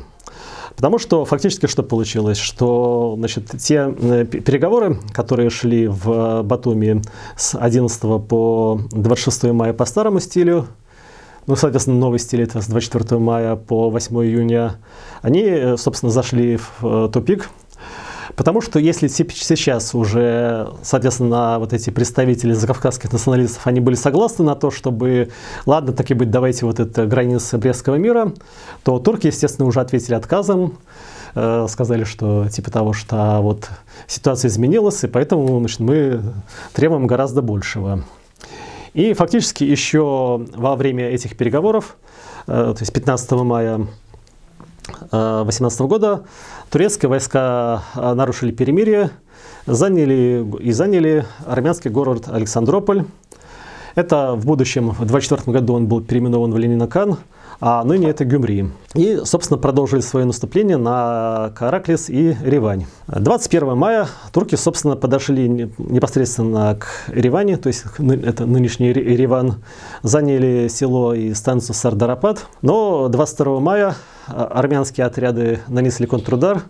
[0.76, 2.38] Потому что фактически что получилось?
[2.38, 7.02] Что значит, те переговоры, которые шли в Батуми
[7.36, 10.68] с 11 по 26 мая по старому стилю,
[11.48, 14.76] ну, соответственно, новый стиль это с 24 мая по 8 июня,
[15.22, 17.50] они, собственно, зашли в тупик,
[18.36, 24.56] Потому что если сейчас уже, соответственно, вот эти представители закавказских националистов, они были согласны на
[24.56, 25.30] то, чтобы,
[25.66, 28.34] ладно, так и быть, давайте вот это границы Брестского мира,
[28.84, 30.78] то турки, естественно, уже ответили отказом,
[31.36, 33.70] э, сказали, что типа того, что вот
[34.08, 36.22] ситуация изменилась, и поэтому значит, мы
[36.74, 38.04] требуем гораздо большего.
[38.94, 41.98] И фактически еще во время этих переговоров,
[42.48, 43.88] э, то есть 15 мая
[45.12, 46.24] 2018 э, года
[46.70, 49.10] турецкие войска э, нарушили перемирие
[49.66, 53.06] заняли, и заняли армянский город Александрополь.
[53.96, 57.18] Это в будущем, в 24 году он был переименован в Ленинакан,
[57.60, 58.70] а ныне это Гюмри.
[58.96, 62.86] И, собственно, продолжили свое наступление на Караклис и Ревань.
[63.08, 69.64] 21 мая турки, собственно, подошли непосредственно к Реване, то есть это нынешний Реван,
[70.04, 72.46] заняли село и станцию Сардарапад.
[72.62, 73.96] Но 22 мая
[74.28, 76.64] а, армянские отряды нанесли контрудар,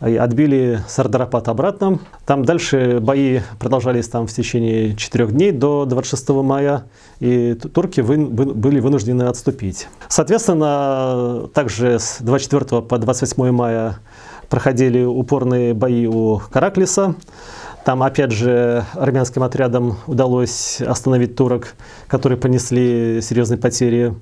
[0.00, 1.98] отбили Сардарапат обратно.
[2.24, 6.84] Там дальше бои продолжались там в течение четырех дней до 26 мая,
[7.20, 9.88] и турки вы, были вынуждены отступить.
[10.08, 13.98] Соответственно, также с 24 по 28 мая
[14.48, 17.14] проходили упорные бои у Караклиса.
[17.84, 21.74] Там, опять же, армянским отрядам удалось остановить турок,
[22.08, 24.14] которые понесли серьезные потери.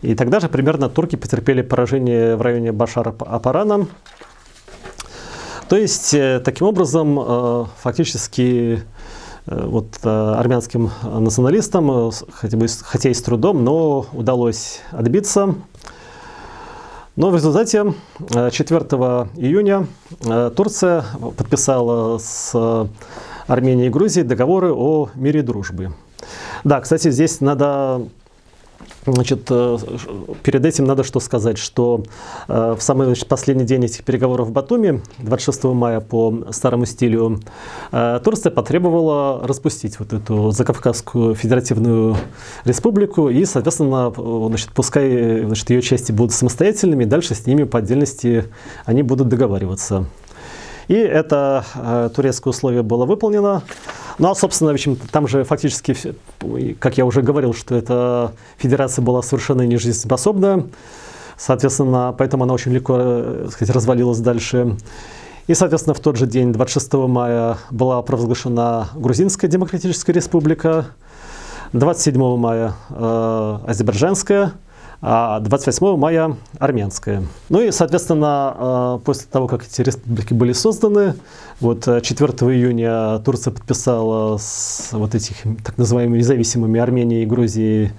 [0.00, 3.88] И тогда же примерно турки потерпели поражение в районе Башара-Апарана.
[5.68, 8.82] То есть, э, таким образом, э, фактически
[9.46, 15.54] э, вот армянским националистам, хотя, бы, хотя и с трудом, но удалось отбиться.
[17.16, 17.94] Но в результате
[18.50, 18.80] 4
[19.36, 19.86] июня
[20.56, 21.04] Турция
[21.36, 22.88] подписала с
[23.46, 25.92] Арменией и Грузией договоры о мире и дружбе.
[26.64, 28.08] Да, кстати, здесь надо
[29.06, 29.78] Значит, э,
[30.42, 32.04] перед этим надо что сказать, что
[32.48, 37.40] э, в самый значит, последний день этих переговоров в Батуми, 26 мая по старому стилю,
[37.92, 42.16] э, Турция потребовала распустить вот эту Закавказскую Федеративную
[42.64, 44.12] Республику и, соответственно,
[44.48, 48.46] значит, пускай значит, ее части будут самостоятельными, дальше с ними по отдельности
[48.86, 50.06] они будут договариваться.
[50.88, 53.62] И это э, турецкое условие было выполнено.
[54.18, 55.96] Ну а, собственно, в общем, там же фактически,
[56.78, 60.66] как я уже говорил, что эта федерация была совершенно нежизнеспособна.
[61.36, 64.76] Соответственно, поэтому она очень легко э, сказать, развалилась дальше.
[65.46, 70.86] И, соответственно, в тот же день, 26 мая, была провозглашена Грузинская Демократическая Республика,
[71.72, 74.52] 27 мая э, Азербайджанская,
[75.06, 77.22] а 28 мая армянская.
[77.50, 81.14] Ну и, соответственно, э, после того, как эти республики были созданы,
[81.60, 87.92] вот 4 июня Турция подписала с вот этих так называемыми независимыми Арменией и Грузией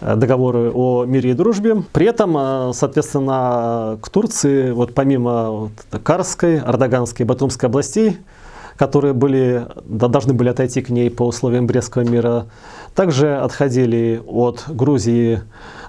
[0.00, 1.82] договоры о мире и дружбе.
[1.92, 5.72] При этом, соответственно, к Турции, вот помимо вот
[6.04, 8.18] Карской, Ардаганской и Батумской областей,
[8.76, 12.46] которые были, да, должны были отойти к ней по условиям Брестского мира,
[12.94, 15.40] также отходили от Грузии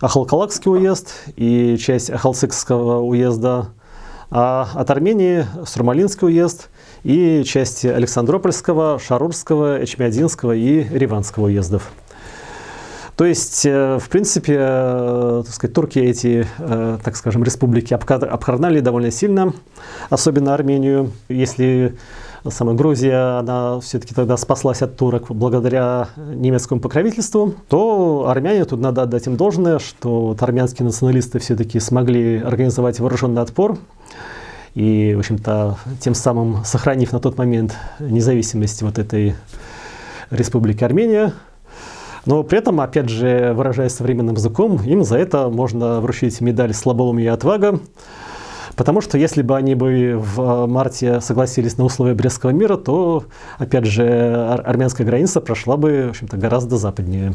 [0.01, 3.69] Ахалкалакский уезд и часть Ахалцикского уезда,
[4.29, 6.69] а от Армении Сурмалинский уезд
[7.03, 11.91] и части Александропольского, Шарурского, Эчмиадинского и Риванского уездов.
[13.17, 18.79] То есть, э, в принципе, э, так сказать, турки эти, э, так скажем, республики обкарнали
[18.79, 19.53] довольно сильно,
[20.11, 21.11] особенно Армению.
[21.27, 21.95] Если
[22.49, 29.03] самая Грузия, она все-таки тогда спаслась от турок благодаря немецкому покровительству, то армяне, тут надо
[29.03, 33.77] отдать им должное, что вот армянские националисты все-таки смогли организовать вооруженный отпор,
[34.75, 39.35] и, в общем-то, тем самым сохранив на тот момент независимость вот этой
[40.29, 41.33] республики Армения,
[42.25, 47.27] но при этом, опять же, выражаясь современным языком, им за это можно вручить медаль «Слабоумие
[47.27, 47.79] и отвага»,
[48.77, 53.25] Потому что если бы они бы в марте согласились на условия Брестского мира, то,
[53.57, 54.05] опять же,
[54.63, 57.33] армянская граница прошла бы, в общем-то, гораздо западнее.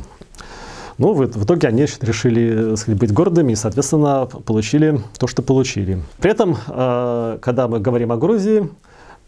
[0.98, 6.00] Но в, в итоге они решили сказать, быть гордыми и, соответственно, получили то, что получили.
[6.18, 8.68] При этом, э, когда мы говорим о Грузии,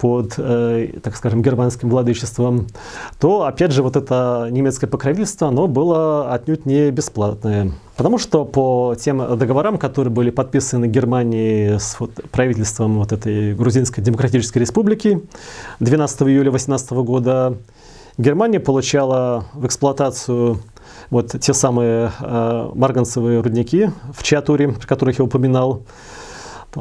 [0.05, 2.67] под, э, так скажем, германским владычеством,
[3.19, 7.73] то, опять же, вот это немецкое покровительство, оно было отнюдь не бесплатное.
[7.97, 14.05] Потому что по тем договорам, которые были подписаны Германией с вот, правительством вот этой Грузинской
[14.05, 15.23] Демократической Республики
[15.81, 17.57] 12 июля 18 года,
[18.19, 20.59] Германия получала в эксплуатацию
[21.09, 25.81] вот те самые э, марганцевые рудники в Чиатуре, про которых я упоминал.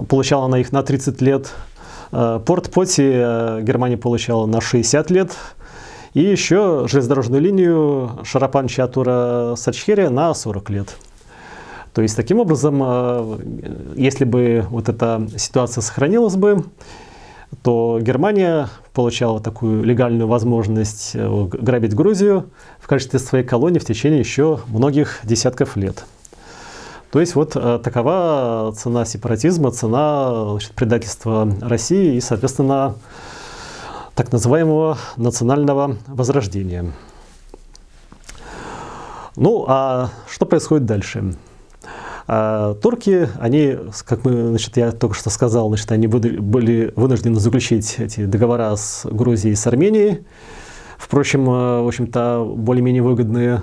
[0.09, 1.53] Получала она их на 30 лет.
[2.11, 5.31] Э, порт Поти э, Германия получала на 60 лет.
[6.13, 10.95] И еще железнодорожную линию Шарапан-Чатура-Сачхерия на 40 лет.
[11.93, 13.37] То есть, таким образом, э,
[13.95, 16.65] если бы вот эта ситуация сохранилась бы,
[17.61, 22.49] то Германия получала такую легальную возможность грабить Грузию
[22.79, 26.03] в качестве своей колонии в течение еще многих десятков лет.
[27.13, 32.95] То есть вот э, такова цена сепаратизма, цена значит, предательства России и, соответственно,
[34.15, 36.91] так называемого национального возрождения.
[39.35, 41.35] Ну, а что происходит дальше?
[42.25, 47.93] А, турки, они, как мы, значит, я только что сказал, значит, они были вынуждены заключить
[47.99, 50.25] эти договора с Грузией и с Арменией.
[50.97, 53.61] Впрочем, э, в общем-то, более-менее выгодные.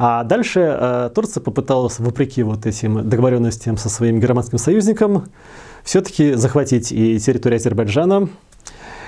[0.00, 5.24] А дальше э, Турция попыталась, вопреки вот этим договоренностям со своим германским союзником,
[5.82, 8.28] все-таки захватить и территорию Азербайджана,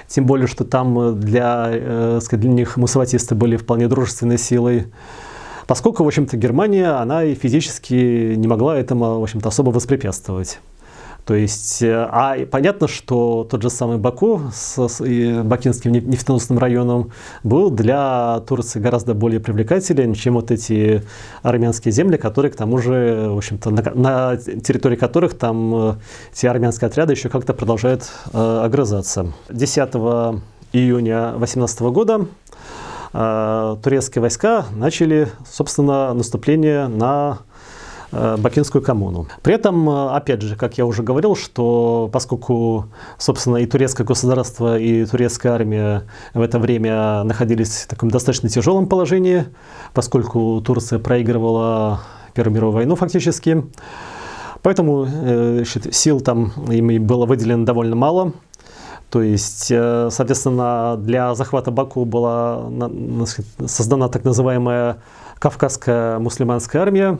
[0.09, 4.87] тем более, что там для, э, для них мусаватисты были вполне дружественной силой.
[5.69, 10.59] Поскольку, в общем-то, Германия, она и физически не могла этому, в общем-то, особо воспрепятствовать.
[11.25, 15.01] То есть, э, а понятно, что тот же самый Баку с, с
[15.43, 17.13] Бакинским нефтеносным районом
[17.43, 21.03] был для Турции гораздо более привлекателен, чем вот эти
[21.43, 25.95] армянские земли, которые, к тому же, в общем-то, на, на территории которых там э,
[26.33, 29.33] эти армянские отряды еще как-то продолжают э, огрызаться.
[29.51, 29.79] 10
[30.73, 32.27] июня 2018 года
[33.13, 37.39] э, турецкие войска начали, собственно, наступление на
[38.13, 39.29] Бакинскую коммуну.
[39.43, 42.87] При этом, э, опять же, как я уже говорил, что поскольку,
[43.19, 46.03] собственно, и турецкое государство, и турецкая армия
[46.35, 49.47] в это время находились в таком достаточно тяжелом положении,
[49.95, 52.01] поскольку Турция проигрывала
[52.35, 53.65] Первую мировую войну фактически,
[54.63, 58.33] поэтому э, сил там им было выделено довольно мало.
[59.11, 62.71] То есть, соответственно, для захвата Баку была
[63.67, 64.99] создана так называемая
[65.41, 67.19] Кавказская мусульманская армия,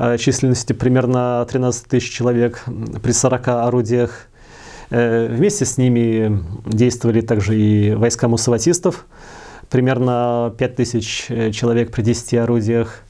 [0.00, 2.64] Э, численности примерно 13 тысяч человек
[3.02, 4.28] при 40 орудиях.
[4.88, 9.04] Э, вместе с ними действовали также и войска мусаватистов,
[9.68, 13.02] примерно 5 тысяч э, человек при 10 орудиях.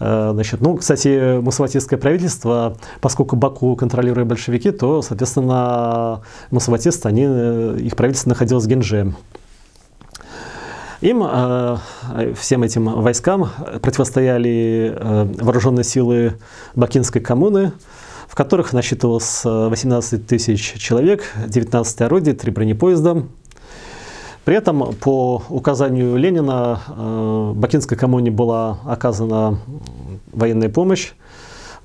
[0.00, 7.22] Значит, ну, кстати, мусаватистское правительство, поскольку Баку контролируют большевики, то, соответственно, мусаватисты, они,
[7.78, 9.14] их правительство находилось в Генже.
[11.04, 11.76] Им, э,
[12.34, 13.50] всем этим войскам,
[13.82, 16.38] противостояли э, вооруженные силы
[16.74, 17.72] Бакинской коммуны,
[18.26, 23.22] в которых насчитывалось 18 тысяч человек, 19 орудий, 3 бронепоезда.
[24.46, 29.58] При этом по указанию Ленина э, Бакинской коммуне была оказана
[30.32, 31.12] военная помощь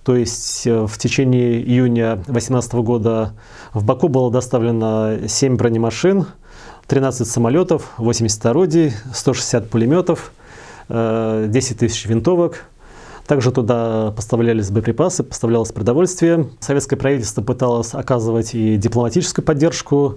[0.05, 3.33] То есть в течение июня 2018 года
[3.73, 6.25] в Баку было доставлено 7 бронемашин,
[6.89, 10.31] 13 самолетов, 80 орудий, 160 пулеметов,
[10.89, 12.65] 10 тысяч винтовок–
[13.29, 16.47] также туда поставлялись боеприпасы, поставлялось продовольствие.
[16.59, 20.15] Советское правительство пыталось оказывать и дипломатическую поддержку.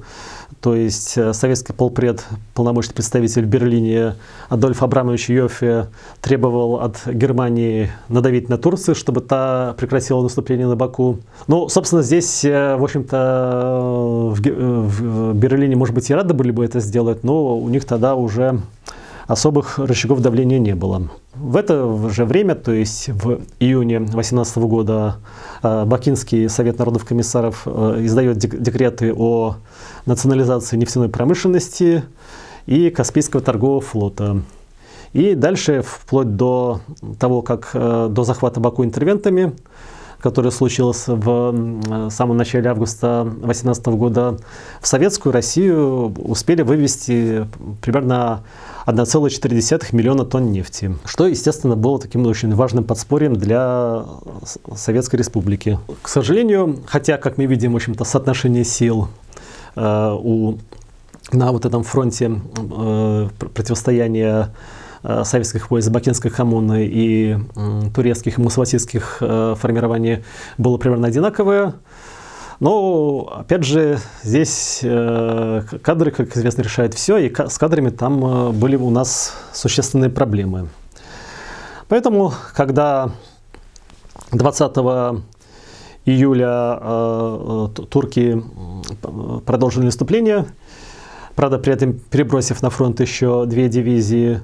[0.62, 4.14] То есть э, советский полпред, полномочный представитель в Берлине
[4.48, 5.88] Адольф Абрамович Йоффе
[6.22, 11.18] требовал от Германии надавить на Турцию, чтобы та прекратила наступление на Баку.
[11.48, 16.64] Ну, собственно, здесь, э, в общем-то, в, в Берлине, может быть, и рады были бы
[16.64, 18.62] это сделать, но у них тогда уже
[19.27, 21.09] особых рычагов давления не было.
[21.35, 25.16] В это же время, то есть в июне 2018 года,
[25.62, 29.57] э, Бакинский совет народных комиссаров э, издает декреты о
[30.07, 32.05] национализации нефтяной промышленности
[32.66, 34.43] и Каспийского торгового флота.
[35.12, 36.81] И дальше, вплоть до
[37.18, 39.53] того, как э, до захвата Баку интервентами,
[40.23, 44.37] который случился в самом начале августа 2018 года,
[44.81, 47.47] в советскую Россию успели вывести
[47.83, 48.45] примерно
[48.87, 54.05] 1,4 миллиона тонн нефти, что, естественно, было таким очень важным подспорьем для
[54.75, 55.79] Советской Республики.
[56.03, 59.09] К сожалению, хотя, как мы видим, в общем-то, соотношение сил
[59.75, 60.59] э, у,
[61.33, 64.82] на вот этом фронте э, противостояния э,
[65.24, 70.24] советских войск Бакинской коммуны и э, турецких и мусаватистских э, формирований
[70.59, 71.74] было примерно одинаковое.
[72.62, 78.53] Но, опять же, здесь э, кадры, как известно, решают все, и с кадрами там э,
[78.53, 80.68] были у нас существенные проблемы.
[81.88, 83.11] Поэтому, когда
[84.30, 84.76] 20
[86.05, 88.44] июля э, турки
[89.44, 90.46] продолжили наступление,
[91.34, 94.40] правда, при этом перебросив на фронт еще две дивизии,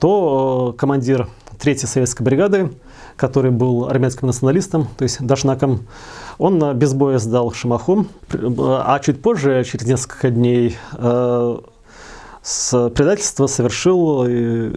[0.00, 1.28] то командир
[1.58, 2.72] 3-й советской бригады,
[3.16, 5.80] который был армянским националистом, то есть дашнаком,
[6.38, 11.58] он без боя сдал Шамаху, а чуть позже, через несколько дней, э,
[12.42, 14.72] с предательства совершил э,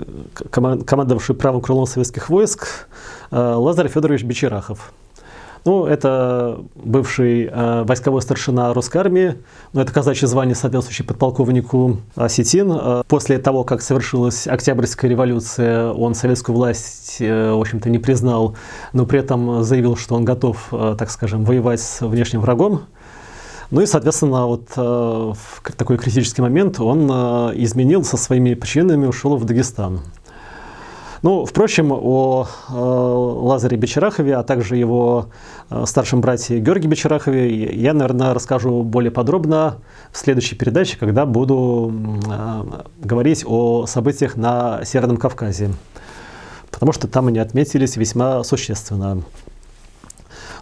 [0.52, 2.90] командовавший правым крылом советских войск
[3.32, 4.92] э, Лазарь Федорович Бичерахов.
[5.66, 9.36] Ну, это бывший э, войсковой старшина русской армии,
[9.72, 12.72] но это казачье звание, соответствующее подполковнику Осетин.
[12.74, 18.58] Э, после того, как совершилась Октябрьская революция, он советскую власть, э, в общем-то, не признал,
[18.92, 22.82] но при этом заявил, что он готов, э, так скажем, воевать с внешним врагом.
[23.72, 29.06] Ну и, соответственно, вот э, в такой критический момент он э, изменил со своими причинами,
[29.06, 30.02] ушел в Дагестан.
[31.24, 35.28] Ну, впрочем, о э, Лазаре Бечерахове, а также его
[35.70, 39.78] э, старшем брате Георгии Бечерахове я, наверное, расскажу более подробно
[40.12, 41.94] в следующей передаче, когда буду
[42.30, 42.64] э,
[42.98, 45.72] говорить о событиях на Северном Кавказе,
[46.70, 49.24] потому что там они отметились весьма существенно.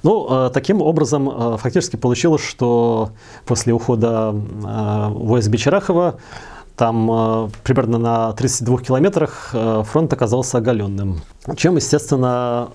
[0.04, 3.12] Ну, таким образом, фактически получилось, что
[3.46, 6.16] после ухода войск Бечерахова
[6.76, 11.22] там э, примерно на 32 километрах э, фронт оказался оголенным,
[11.56, 12.70] чем, естественно,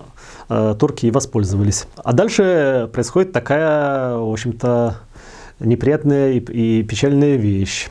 [0.49, 1.87] э, турки и воспользовались.
[1.97, 4.97] А дальше происходит такая, в общем-то,
[5.61, 7.89] неприятная и, печальная вещь.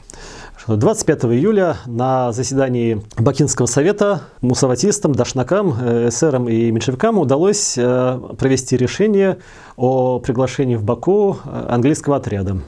[0.67, 5.73] 25 июля на заседании Бакинского совета мусаватистам, дашнакам,
[6.07, 9.37] эсерам и меньшевикам удалось провести решение
[9.75, 11.37] о приглашении в Баку
[11.69, 12.61] английского отряда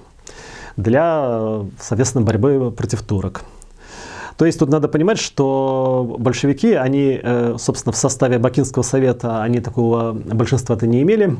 [0.78, 3.44] для, соответственно, борьбы против турок.
[4.38, 9.60] То есть тут надо понимать, что большевики, они, э, собственно, в составе Бакинского совета, они
[9.60, 11.36] такого большинства-то не имели.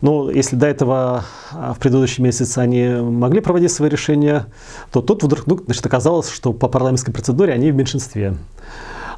[0.00, 4.46] Но если до этого а, в предыдущие месяцы они могли проводить свои решения,
[4.92, 8.36] то тут вдруг ну, значит, оказалось, что по парламентской процедуре они в меньшинстве.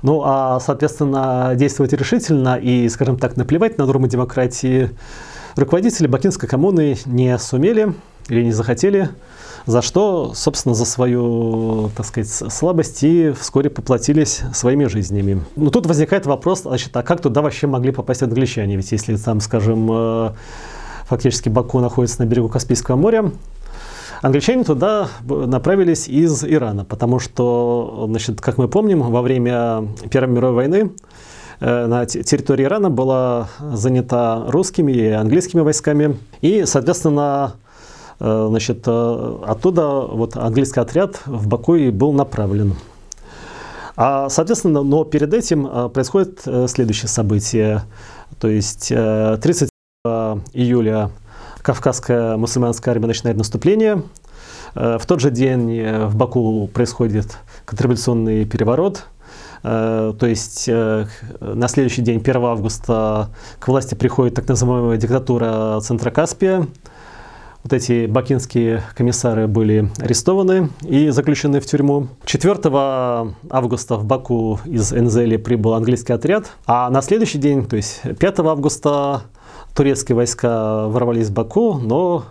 [0.03, 4.91] Ну, а, соответственно, действовать решительно и, скажем так, наплевать на нормы демократии
[5.57, 7.93] руководители Бакинской коммуны не сумели
[8.29, 9.11] или не захотели,
[9.67, 15.43] за что, собственно, за свою, так сказать, слабость и вскоре поплатились своими жизнями.
[15.57, 18.77] Но тут возникает вопрос, значит, а как туда вообще могли попасть англичане?
[18.77, 20.31] Ведь если там, скажем, э,
[21.07, 23.33] фактически Баку находится на берегу Каспийского моря,
[24.23, 30.55] Англичане туда направились из Ирана, потому что, значит, как мы помним, во время Первой мировой
[30.55, 30.93] войны
[31.61, 36.17] э, на территории Ирана была занята русскими и английскими войсками.
[36.41, 37.55] И, соответственно,
[38.19, 42.75] значит, э, оттуда вот английский отряд в Баку и был направлен.
[43.97, 47.83] А, соответственно, но перед этим э, происходит следующее событие.
[48.41, 49.71] То есть 30
[50.53, 51.11] июля
[51.63, 54.03] Кавказская мусульманская армия начинает наступление.
[54.75, 59.07] В тот же день в Баку происходит контрреволюционный переворот.
[59.63, 61.07] Э, то есть э,
[61.41, 66.67] на следующий день, 1 августа, к власти приходит так называемая диктатура Центра Каспия.
[67.67, 72.07] Вот эти бакинские комиссары были арестованы и заключены в тюрьму.
[72.25, 72.55] 4
[73.51, 78.39] августа в Баку из Энзели прибыл английский отряд, а на следующий день, то есть 5
[78.39, 79.23] августа,
[79.75, 82.27] турецкие войска ворвались в Баку, но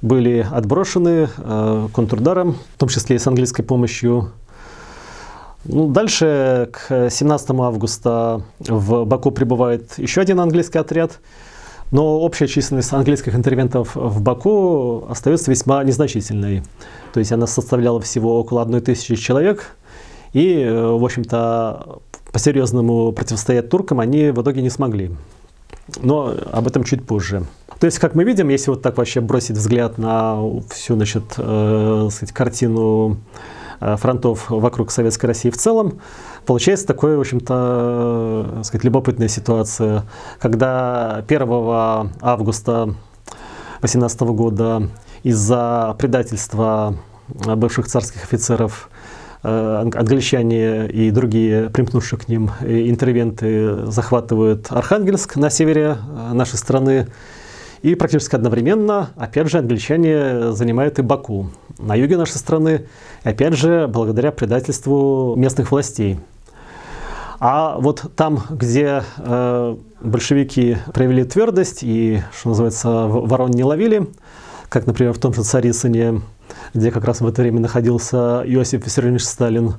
[0.00, 4.32] были отброшены э, контрударом, в том числе и с английской помощью.
[5.64, 11.20] Ну, дальше, к 17 августа, в Баку прибывает еще один английский отряд,
[11.90, 16.62] но общая численность английских интервентов в Баку остается весьма незначительной.
[17.12, 19.76] То есть она составляла всего около одной тысячи человек,
[20.32, 22.00] и, э, в общем-то,
[22.32, 25.10] по-серьезному противостоять туркам они в итоге не смогли.
[26.02, 27.44] Но об этом чуть позже.
[27.80, 30.38] То есть, как мы видим, если вот так вообще бросить взгляд на
[30.70, 33.18] всю значит, э, сказать, картину
[33.80, 36.00] фронтов вокруг Советской России в целом,
[36.46, 40.04] получается такая, в общем-то, э, сказать, любопытная ситуация,
[40.40, 42.94] когда 1 августа
[43.80, 44.88] 2018 года
[45.22, 46.96] из-за предательства
[47.28, 48.90] бывших царских офицеров
[49.42, 55.98] э, англичане и другие примкнувшие к ним интервенты захватывают Архангельск на севере
[56.32, 57.08] нашей страны,
[57.82, 62.86] и практически одновременно, опять же, англичане занимают и Баку на юге нашей страны,
[63.22, 66.18] опять же, благодаря предательству местных властей.
[67.40, 74.08] А вот там, где э, большевики проявили твердость и, что называется, ворон не ловили,
[74.68, 76.20] как, например, в том же Царицыне,
[76.74, 79.74] где как раз в это время находился Иосиф Виссарионович Сталин,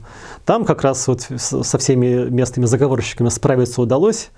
[0.46, 4.30] там как раз вот со всеми местными заговорщиками справиться удалось,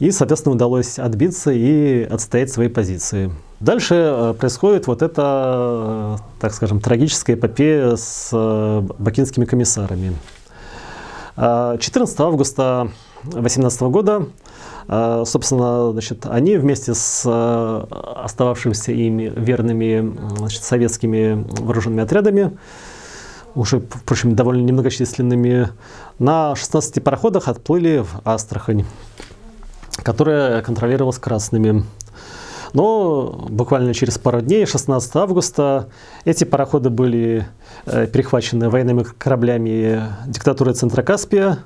[0.00, 3.30] и, соответственно, удалось отбиться и отстоять свои позиции.
[3.60, 10.16] Дальше э, происходит вот эта, э, так скажем, трагическая эпопея с э, бакинскими комиссарами.
[11.36, 12.90] 14 августа
[13.22, 14.26] 2018 года,
[15.24, 17.24] собственно, значит, они вместе с
[18.24, 22.58] остававшимися ими верными значит, советскими вооруженными отрядами
[23.54, 25.68] уже, впрочем, довольно немногочисленными,
[26.18, 28.84] на 16 пароходах отплыли в Астрахань
[30.02, 31.84] которая контролировалась красными.
[32.72, 35.88] Но буквально через пару дней, 16 августа,
[36.24, 37.46] эти пароходы были
[37.86, 41.58] э, перехвачены военными кораблями диктатуры Центра Каспия.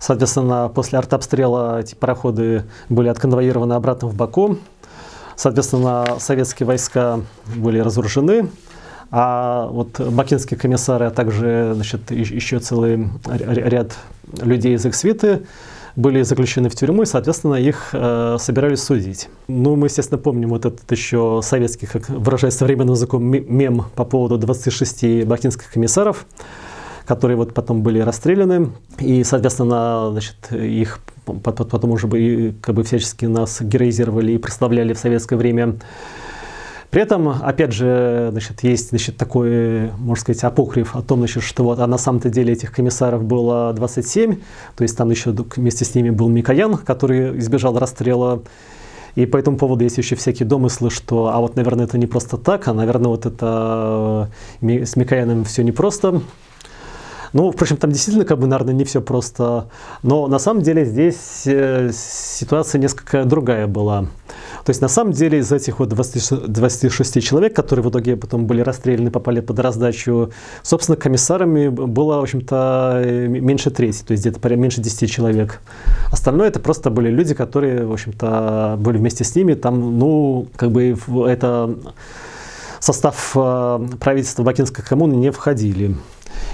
[0.00, 4.58] Соответственно, после артобстрела эти пароходы были отконвоированы обратно в Баку.
[5.36, 7.20] Соответственно, советские войска
[7.56, 8.50] были разоружены,
[9.10, 13.92] а вот бакинские комиссары, а также значит, еще целый ряд
[14.40, 15.46] людей из их свиты
[15.96, 19.28] были заключены в тюрьму, и, соответственно, их э, собирались судить.
[19.48, 24.38] Ну, мы, естественно, помним вот этот еще советский, как выражаясь современным языком, мем по поводу
[24.38, 26.26] 26 бакинских комиссаров,
[27.06, 32.08] которые вот потом были расстреляны, и, соответственно, значит, их потом уже
[32.60, 35.76] как бы всячески нас героизировали и прославляли в советское время.
[36.94, 41.64] При этом, опять же, значит, есть значит, такой, можно сказать, апокриф о том, значит, что
[41.64, 44.36] вот, а на самом-то деле этих комиссаров было 27,
[44.76, 48.44] то есть там еще вместе с ними был Микоян, который избежал расстрела.
[49.16, 52.36] И по этому поводу есть еще всякие домыслы, что, а вот, наверное, это не просто
[52.36, 54.30] так, а, наверное, вот это
[54.60, 56.22] э, с Микояном все непросто.
[57.34, 59.66] Ну, впрочем, там действительно, как бы, наверное, не все просто.
[60.04, 64.02] Но на самом деле здесь э, ситуация несколько другая была.
[64.64, 68.46] То есть на самом деле из этих вот 20, 26 человек, которые в итоге потом
[68.46, 70.30] были расстреляны, попали под раздачу,
[70.62, 75.60] собственно, комиссарами было, в общем-то, меньше трети, то есть где-то меньше 10 человек.
[76.12, 79.54] Остальное это просто были люди, которые, в общем-то, были вместе с ними.
[79.54, 81.76] Там, ну, как бы это
[82.78, 85.96] состав э, правительства Бакинской коммуны не входили.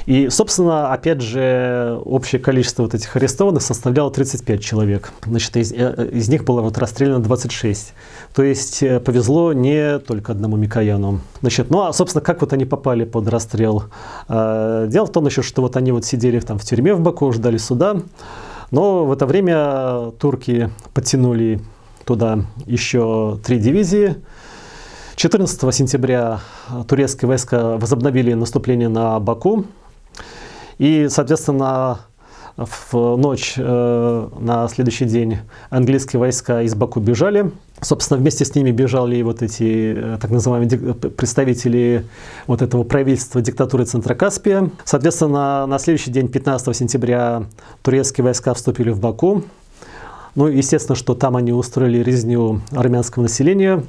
[0.07, 5.13] И, собственно, опять же, общее количество вот этих арестованных составляло 35 человек.
[5.25, 7.93] Значит, из, э, из них было вот расстреляно 26.
[8.35, 11.21] То есть э, повезло не только одному Микояну.
[11.41, 13.85] Значит, ну а, собственно, как вот они попали под расстрел?
[14.29, 17.33] Э, дело в том, еще, что вот они вот сидели там в тюрьме в Баку,
[17.33, 17.97] ждали суда.
[18.71, 21.61] Но в это время турки подтянули
[22.05, 24.17] туда еще три дивизии.
[25.21, 26.41] 14 сентября
[26.89, 29.67] турецкие войска возобновили наступление на Баку.
[30.79, 32.01] И, соответственно,
[32.57, 37.53] в ночь э, на следующий день английские войска из Баку бежали.
[37.83, 42.07] Собственно, вместе с ними бежали и вот эти э, так называемые представители
[42.47, 44.71] вот этого правительства диктатуры Центра Каспия.
[44.87, 47.45] Соответственно, на следующий день, 15 сентября,
[47.83, 49.43] турецкие войска вступили в Баку.
[50.35, 53.85] Ну, естественно, что там они устроили резню армянского населения.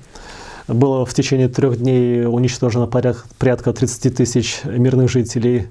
[0.68, 5.68] Было в течение трех дней уничтожено порядка 30 тысяч мирных жителей.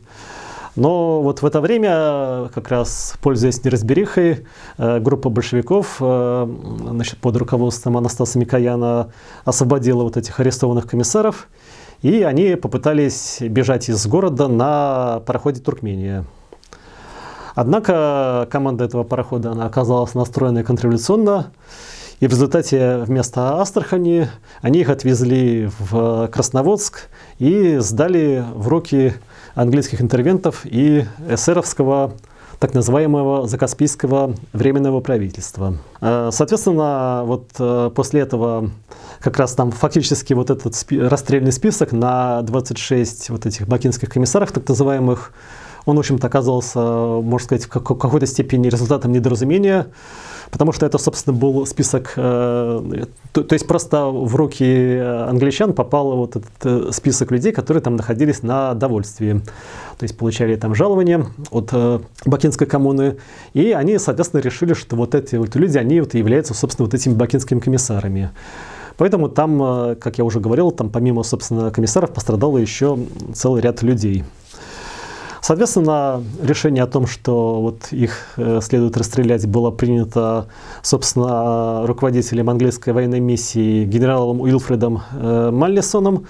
[0.76, 4.46] Но вот в это время, как раз пользуясь неразберихой,
[4.78, 6.48] э, группа большевиков э,
[6.88, 9.12] значит, под руководством Анастаса Микояна
[9.44, 11.48] освободила вот этих арестованных комиссаров,
[12.02, 16.24] и они попытались бежать из города на пароходе «Туркмения».
[17.56, 21.50] Однако команда этого парохода она оказалась настроена контрреволюционно,
[22.20, 24.28] и в результате вместо Астрахани
[24.60, 27.08] они их отвезли в Красноводск
[27.38, 29.14] и сдали в руки
[29.54, 32.12] английских интервентов и эсеровского
[32.58, 35.78] так называемого закаспийского временного правительства.
[36.02, 38.70] Э, соответственно, вот э, после этого
[39.20, 44.68] как раз там фактически вот этот расстрельный список на 26 вот этих бакинских комиссаров, так
[44.68, 45.32] называемых,
[45.86, 49.86] он, в общем-то, оказался, можно сказать, в какой-то степени результатом недоразумения,
[50.50, 56.16] потому что это, собственно, был список, э, то, то есть просто в руки англичан попал
[56.16, 59.40] вот этот э, список людей, которые там находились на довольствии,
[59.98, 63.16] то есть получали там жалования от э, Бакинской коммуны,
[63.54, 67.14] и они, соответственно, решили, что вот эти вот люди, они вот являются, собственно, вот этими
[67.14, 68.30] бакинскими комиссарами.
[68.96, 72.98] Поэтому там, как я уже говорил, там помимо, собственно, комиссаров пострадало еще
[73.32, 74.24] целый ряд людей.
[75.40, 80.48] Соответственно, решение о том, что вот их э, следует расстрелять, было принято,
[80.82, 86.26] собственно, руководителем английской военной миссии генералом Уилфредом э, Маллисоном,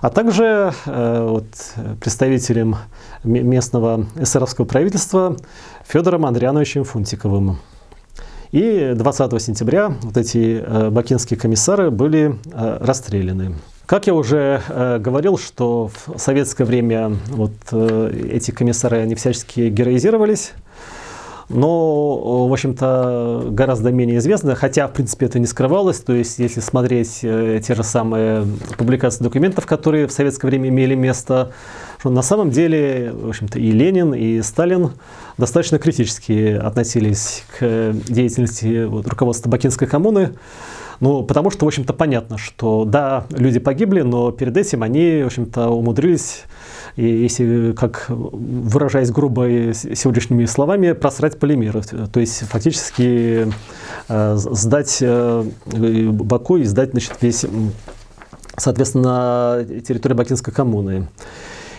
[0.00, 1.46] а также э, вот,
[2.00, 2.76] представителем
[3.24, 5.36] местного эсеровского правительства
[5.84, 7.58] Федором Андриановичем Фунтиковым.
[8.52, 13.56] И 20 сентября вот эти бакинские комиссары были расстреляны.
[13.86, 19.68] Как я уже э, говорил, что в советское время вот э, эти комиссары, они всячески
[19.68, 20.54] героизировались,
[21.48, 26.00] но, в общем-то, гораздо менее известно, хотя, в принципе, это не скрывалось.
[26.00, 28.44] То есть, если смотреть э, те же самые
[28.76, 31.52] публикации документов, которые в советское время имели место,
[32.00, 34.90] что на самом деле, в общем-то, и Ленин, и Сталин
[35.38, 40.32] достаточно критически относились к деятельности вот, руководства Бакинской коммуны.
[41.00, 45.26] Ну, потому что, в общем-то, понятно, что да, люди погибли, но перед этим они, в
[45.26, 46.44] общем-то, умудрились,
[46.96, 51.82] и если, как выражаясь грубо сегодняшними словами, просрать полимеры.
[51.82, 53.48] То есть фактически
[54.08, 55.44] э, сдать э,
[56.10, 57.44] Баку и сдать значит, весь,
[58.56, 61.08] соответственно, территорию Бакинской коммуны.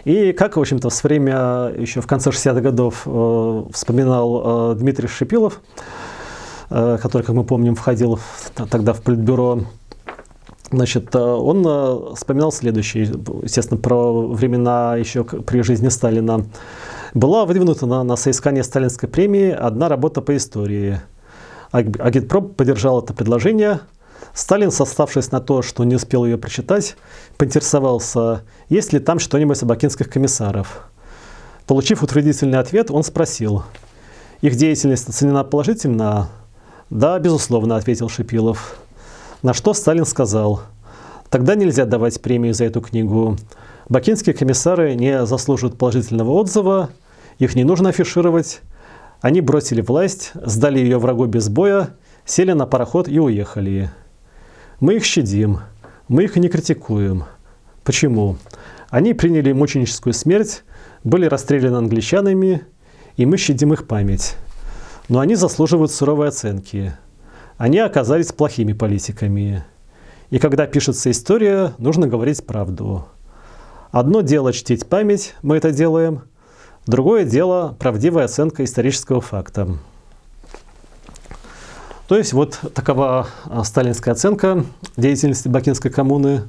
[0.05, 5.09] И как, в общем-то, в время, еще в конце 60-х годов э, вспоминал э, Дмитрий
[5.09, 5.59] Шипилов,
[6.70, 8.20] который, как мы помним, входил
[8.70, 9.61] тогда в политбюро,
[10.70, 13.05] Значит, э, он э, вспоминал следующее,
[13.41, 16.45] естественно, про времена еще при жизни Сталина.
[17.13, 20.99] Была выдвинута на, на соискание сталинской премии одна работа по истории.
[21.72, 23.80] Агитпроп поддержал это предложение.
[24.34, 26.95] Сталин, составшись на то, что не успел ее прочитать,
[27.38, 30.89] поинтересовался, есть ли там что-нибудь о бакинских комиссаров.
[31.65, 33.63] Получив утвердительный ответ, он спросил,
[34.41, 36.30] их деятельность оценена положительно,
[36.89, 38.77] «Да, безусловно»,— ответил Шипилов.
[39.43, 40.61] На что Сталин сказал,
[41.29, 43.35] «Тогда нельзя давать премию за эту книгу.
[43.89, 46.89] Бакинские комиссары не заслуживают положительного отзыва,
[47.39, 48.61] их не нужно афишировать.
[49.19, 53.91] Они бросили власть, сдали ее врагу без боя, сели на пароход и уехали.
[54.79, 55.59] Мы их щадим,
[56.07, 57.25] мы их не критикуем.
[57.83, 58.38] Почему?
[58.89, 60.63] Они приняли мученическую смерть,
[61.03, 62.63] были расстреляны англичанами,
[63.17, 64.35] и мы щадим их память
[65.10, 66.97] но они заслуживают суровой оценки.
[67.58, 69.64] Они оказались плохими политиками.
[70.30, 73.05] И когда пишется история, нужно говорить правду.
[73.91, 76.24] Одно дело чтить память, мы это делаем.
[76.86, 79.78] Другое дело– правдивая оценка исторического факта.
[82.08, 84.64] То есть вот такова а, сталинская оценка
[84.95, 86.43] деятельности Бакинской коммуны.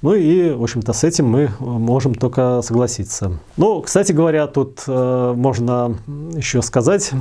[0.00, 3.38] Ну и, в общем-то, с этим мы можем только согласиться.
[3.56, 5.96] Ну, кстати говоря, тут э, можно
[6.34, 7.12] еще сказать,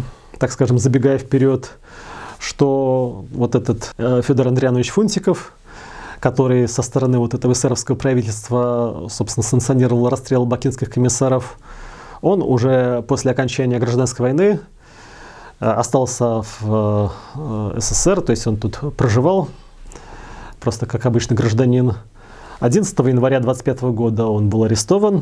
[0.41, 1.69] так скажем, забегая вперед,
[2.39, 5.53] что вот этот э, Федор Андрианович Фунтиков,
[6.19, 11.59] который со стороны вот этого эсеровского правительства, собственно, санкционировал расстрел бакинских комиссаров,
[12.23, 14.61] он уже после окончания гражданской войны
[15.59, 19.47] э, остался в э, СССР, то есть он тут проживал,
[20.59, 21.93] просто как обычный гражданин.
[22.61, 25.21] 11 января 25 года он был арестован.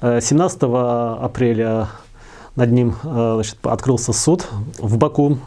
[0.00, 1.88] 17 апреля
[2.56, 4.46] над ним э, значит, открылся суд
[4.78, 5.38] в Баку.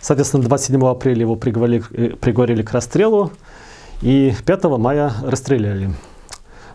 [0.00, 3.32] Соответственно, 27 апреля его приговорили, э, приговорили к расстрелу,
[4.00, 5.92] и 5 мая расстреляли.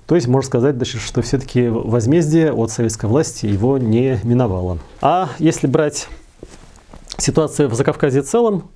[0.05, 4.77] То есть можно сказать, значит, что все-таки возмездие от советской власти его не миновало.
[5.01, 6.07] А если брать
[7.17, 8.69] ситуацию в Закавказье в целом,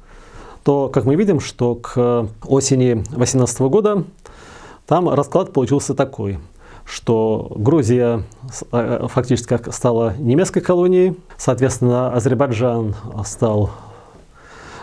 [0.63, 4.03] то, как мы видим, что к осени 2018 года
[4.85, 6.39] там расклад получился такой–
[6.91, 8.23] что Грузия
[8.73, 13.71] э, фактически стала немецкой колонией, соответственно, Азербайджан стал,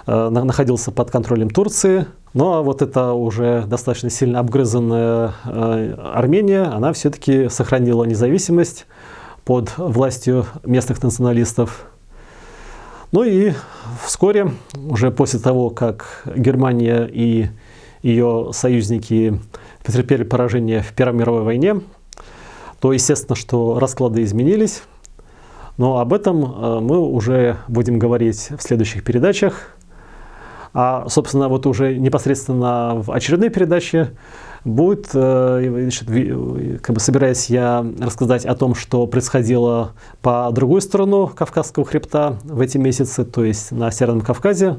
[0.07, 6.63] э, находился под контролем Турции, ну а вот эта уже достаточно сильно обгрызанная э, Армения,
[6.63, 8.87] она все-таки сохранила независимость
[9.45, 11.91] под властью местных националистов.
[13.13, 13.53] Ну и
[14.03, 14.51] вскоре,
[14.89, 17.49] уже после того, как Германия и
[18.03, 19.39] ее союзники
[19.85, 21.81] потерпели поражение в Первой мировой войне,
[22.81, 24.83] то естественно, что расклады изменились.
[25.77, 29.77] Но об этом э, мы уже будем говорить в следующих передачах.
[30.75, 34.11] А, собственно, вот уже непосредственно в очередной передаче
[34.65, 36.09] будет, э, значит,
[36.83, 42.61] как бы собираюсь я рассказать о том, что происходило по другую сторону Кавказского хребта в
[42.61, 44.79] эти месяцы, то есть на Северном Кавказе.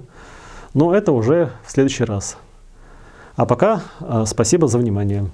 [0.73, 2.37] Но это уже в следующий раз.
[3.35, 5.29] А пока э, спасибо за внимание.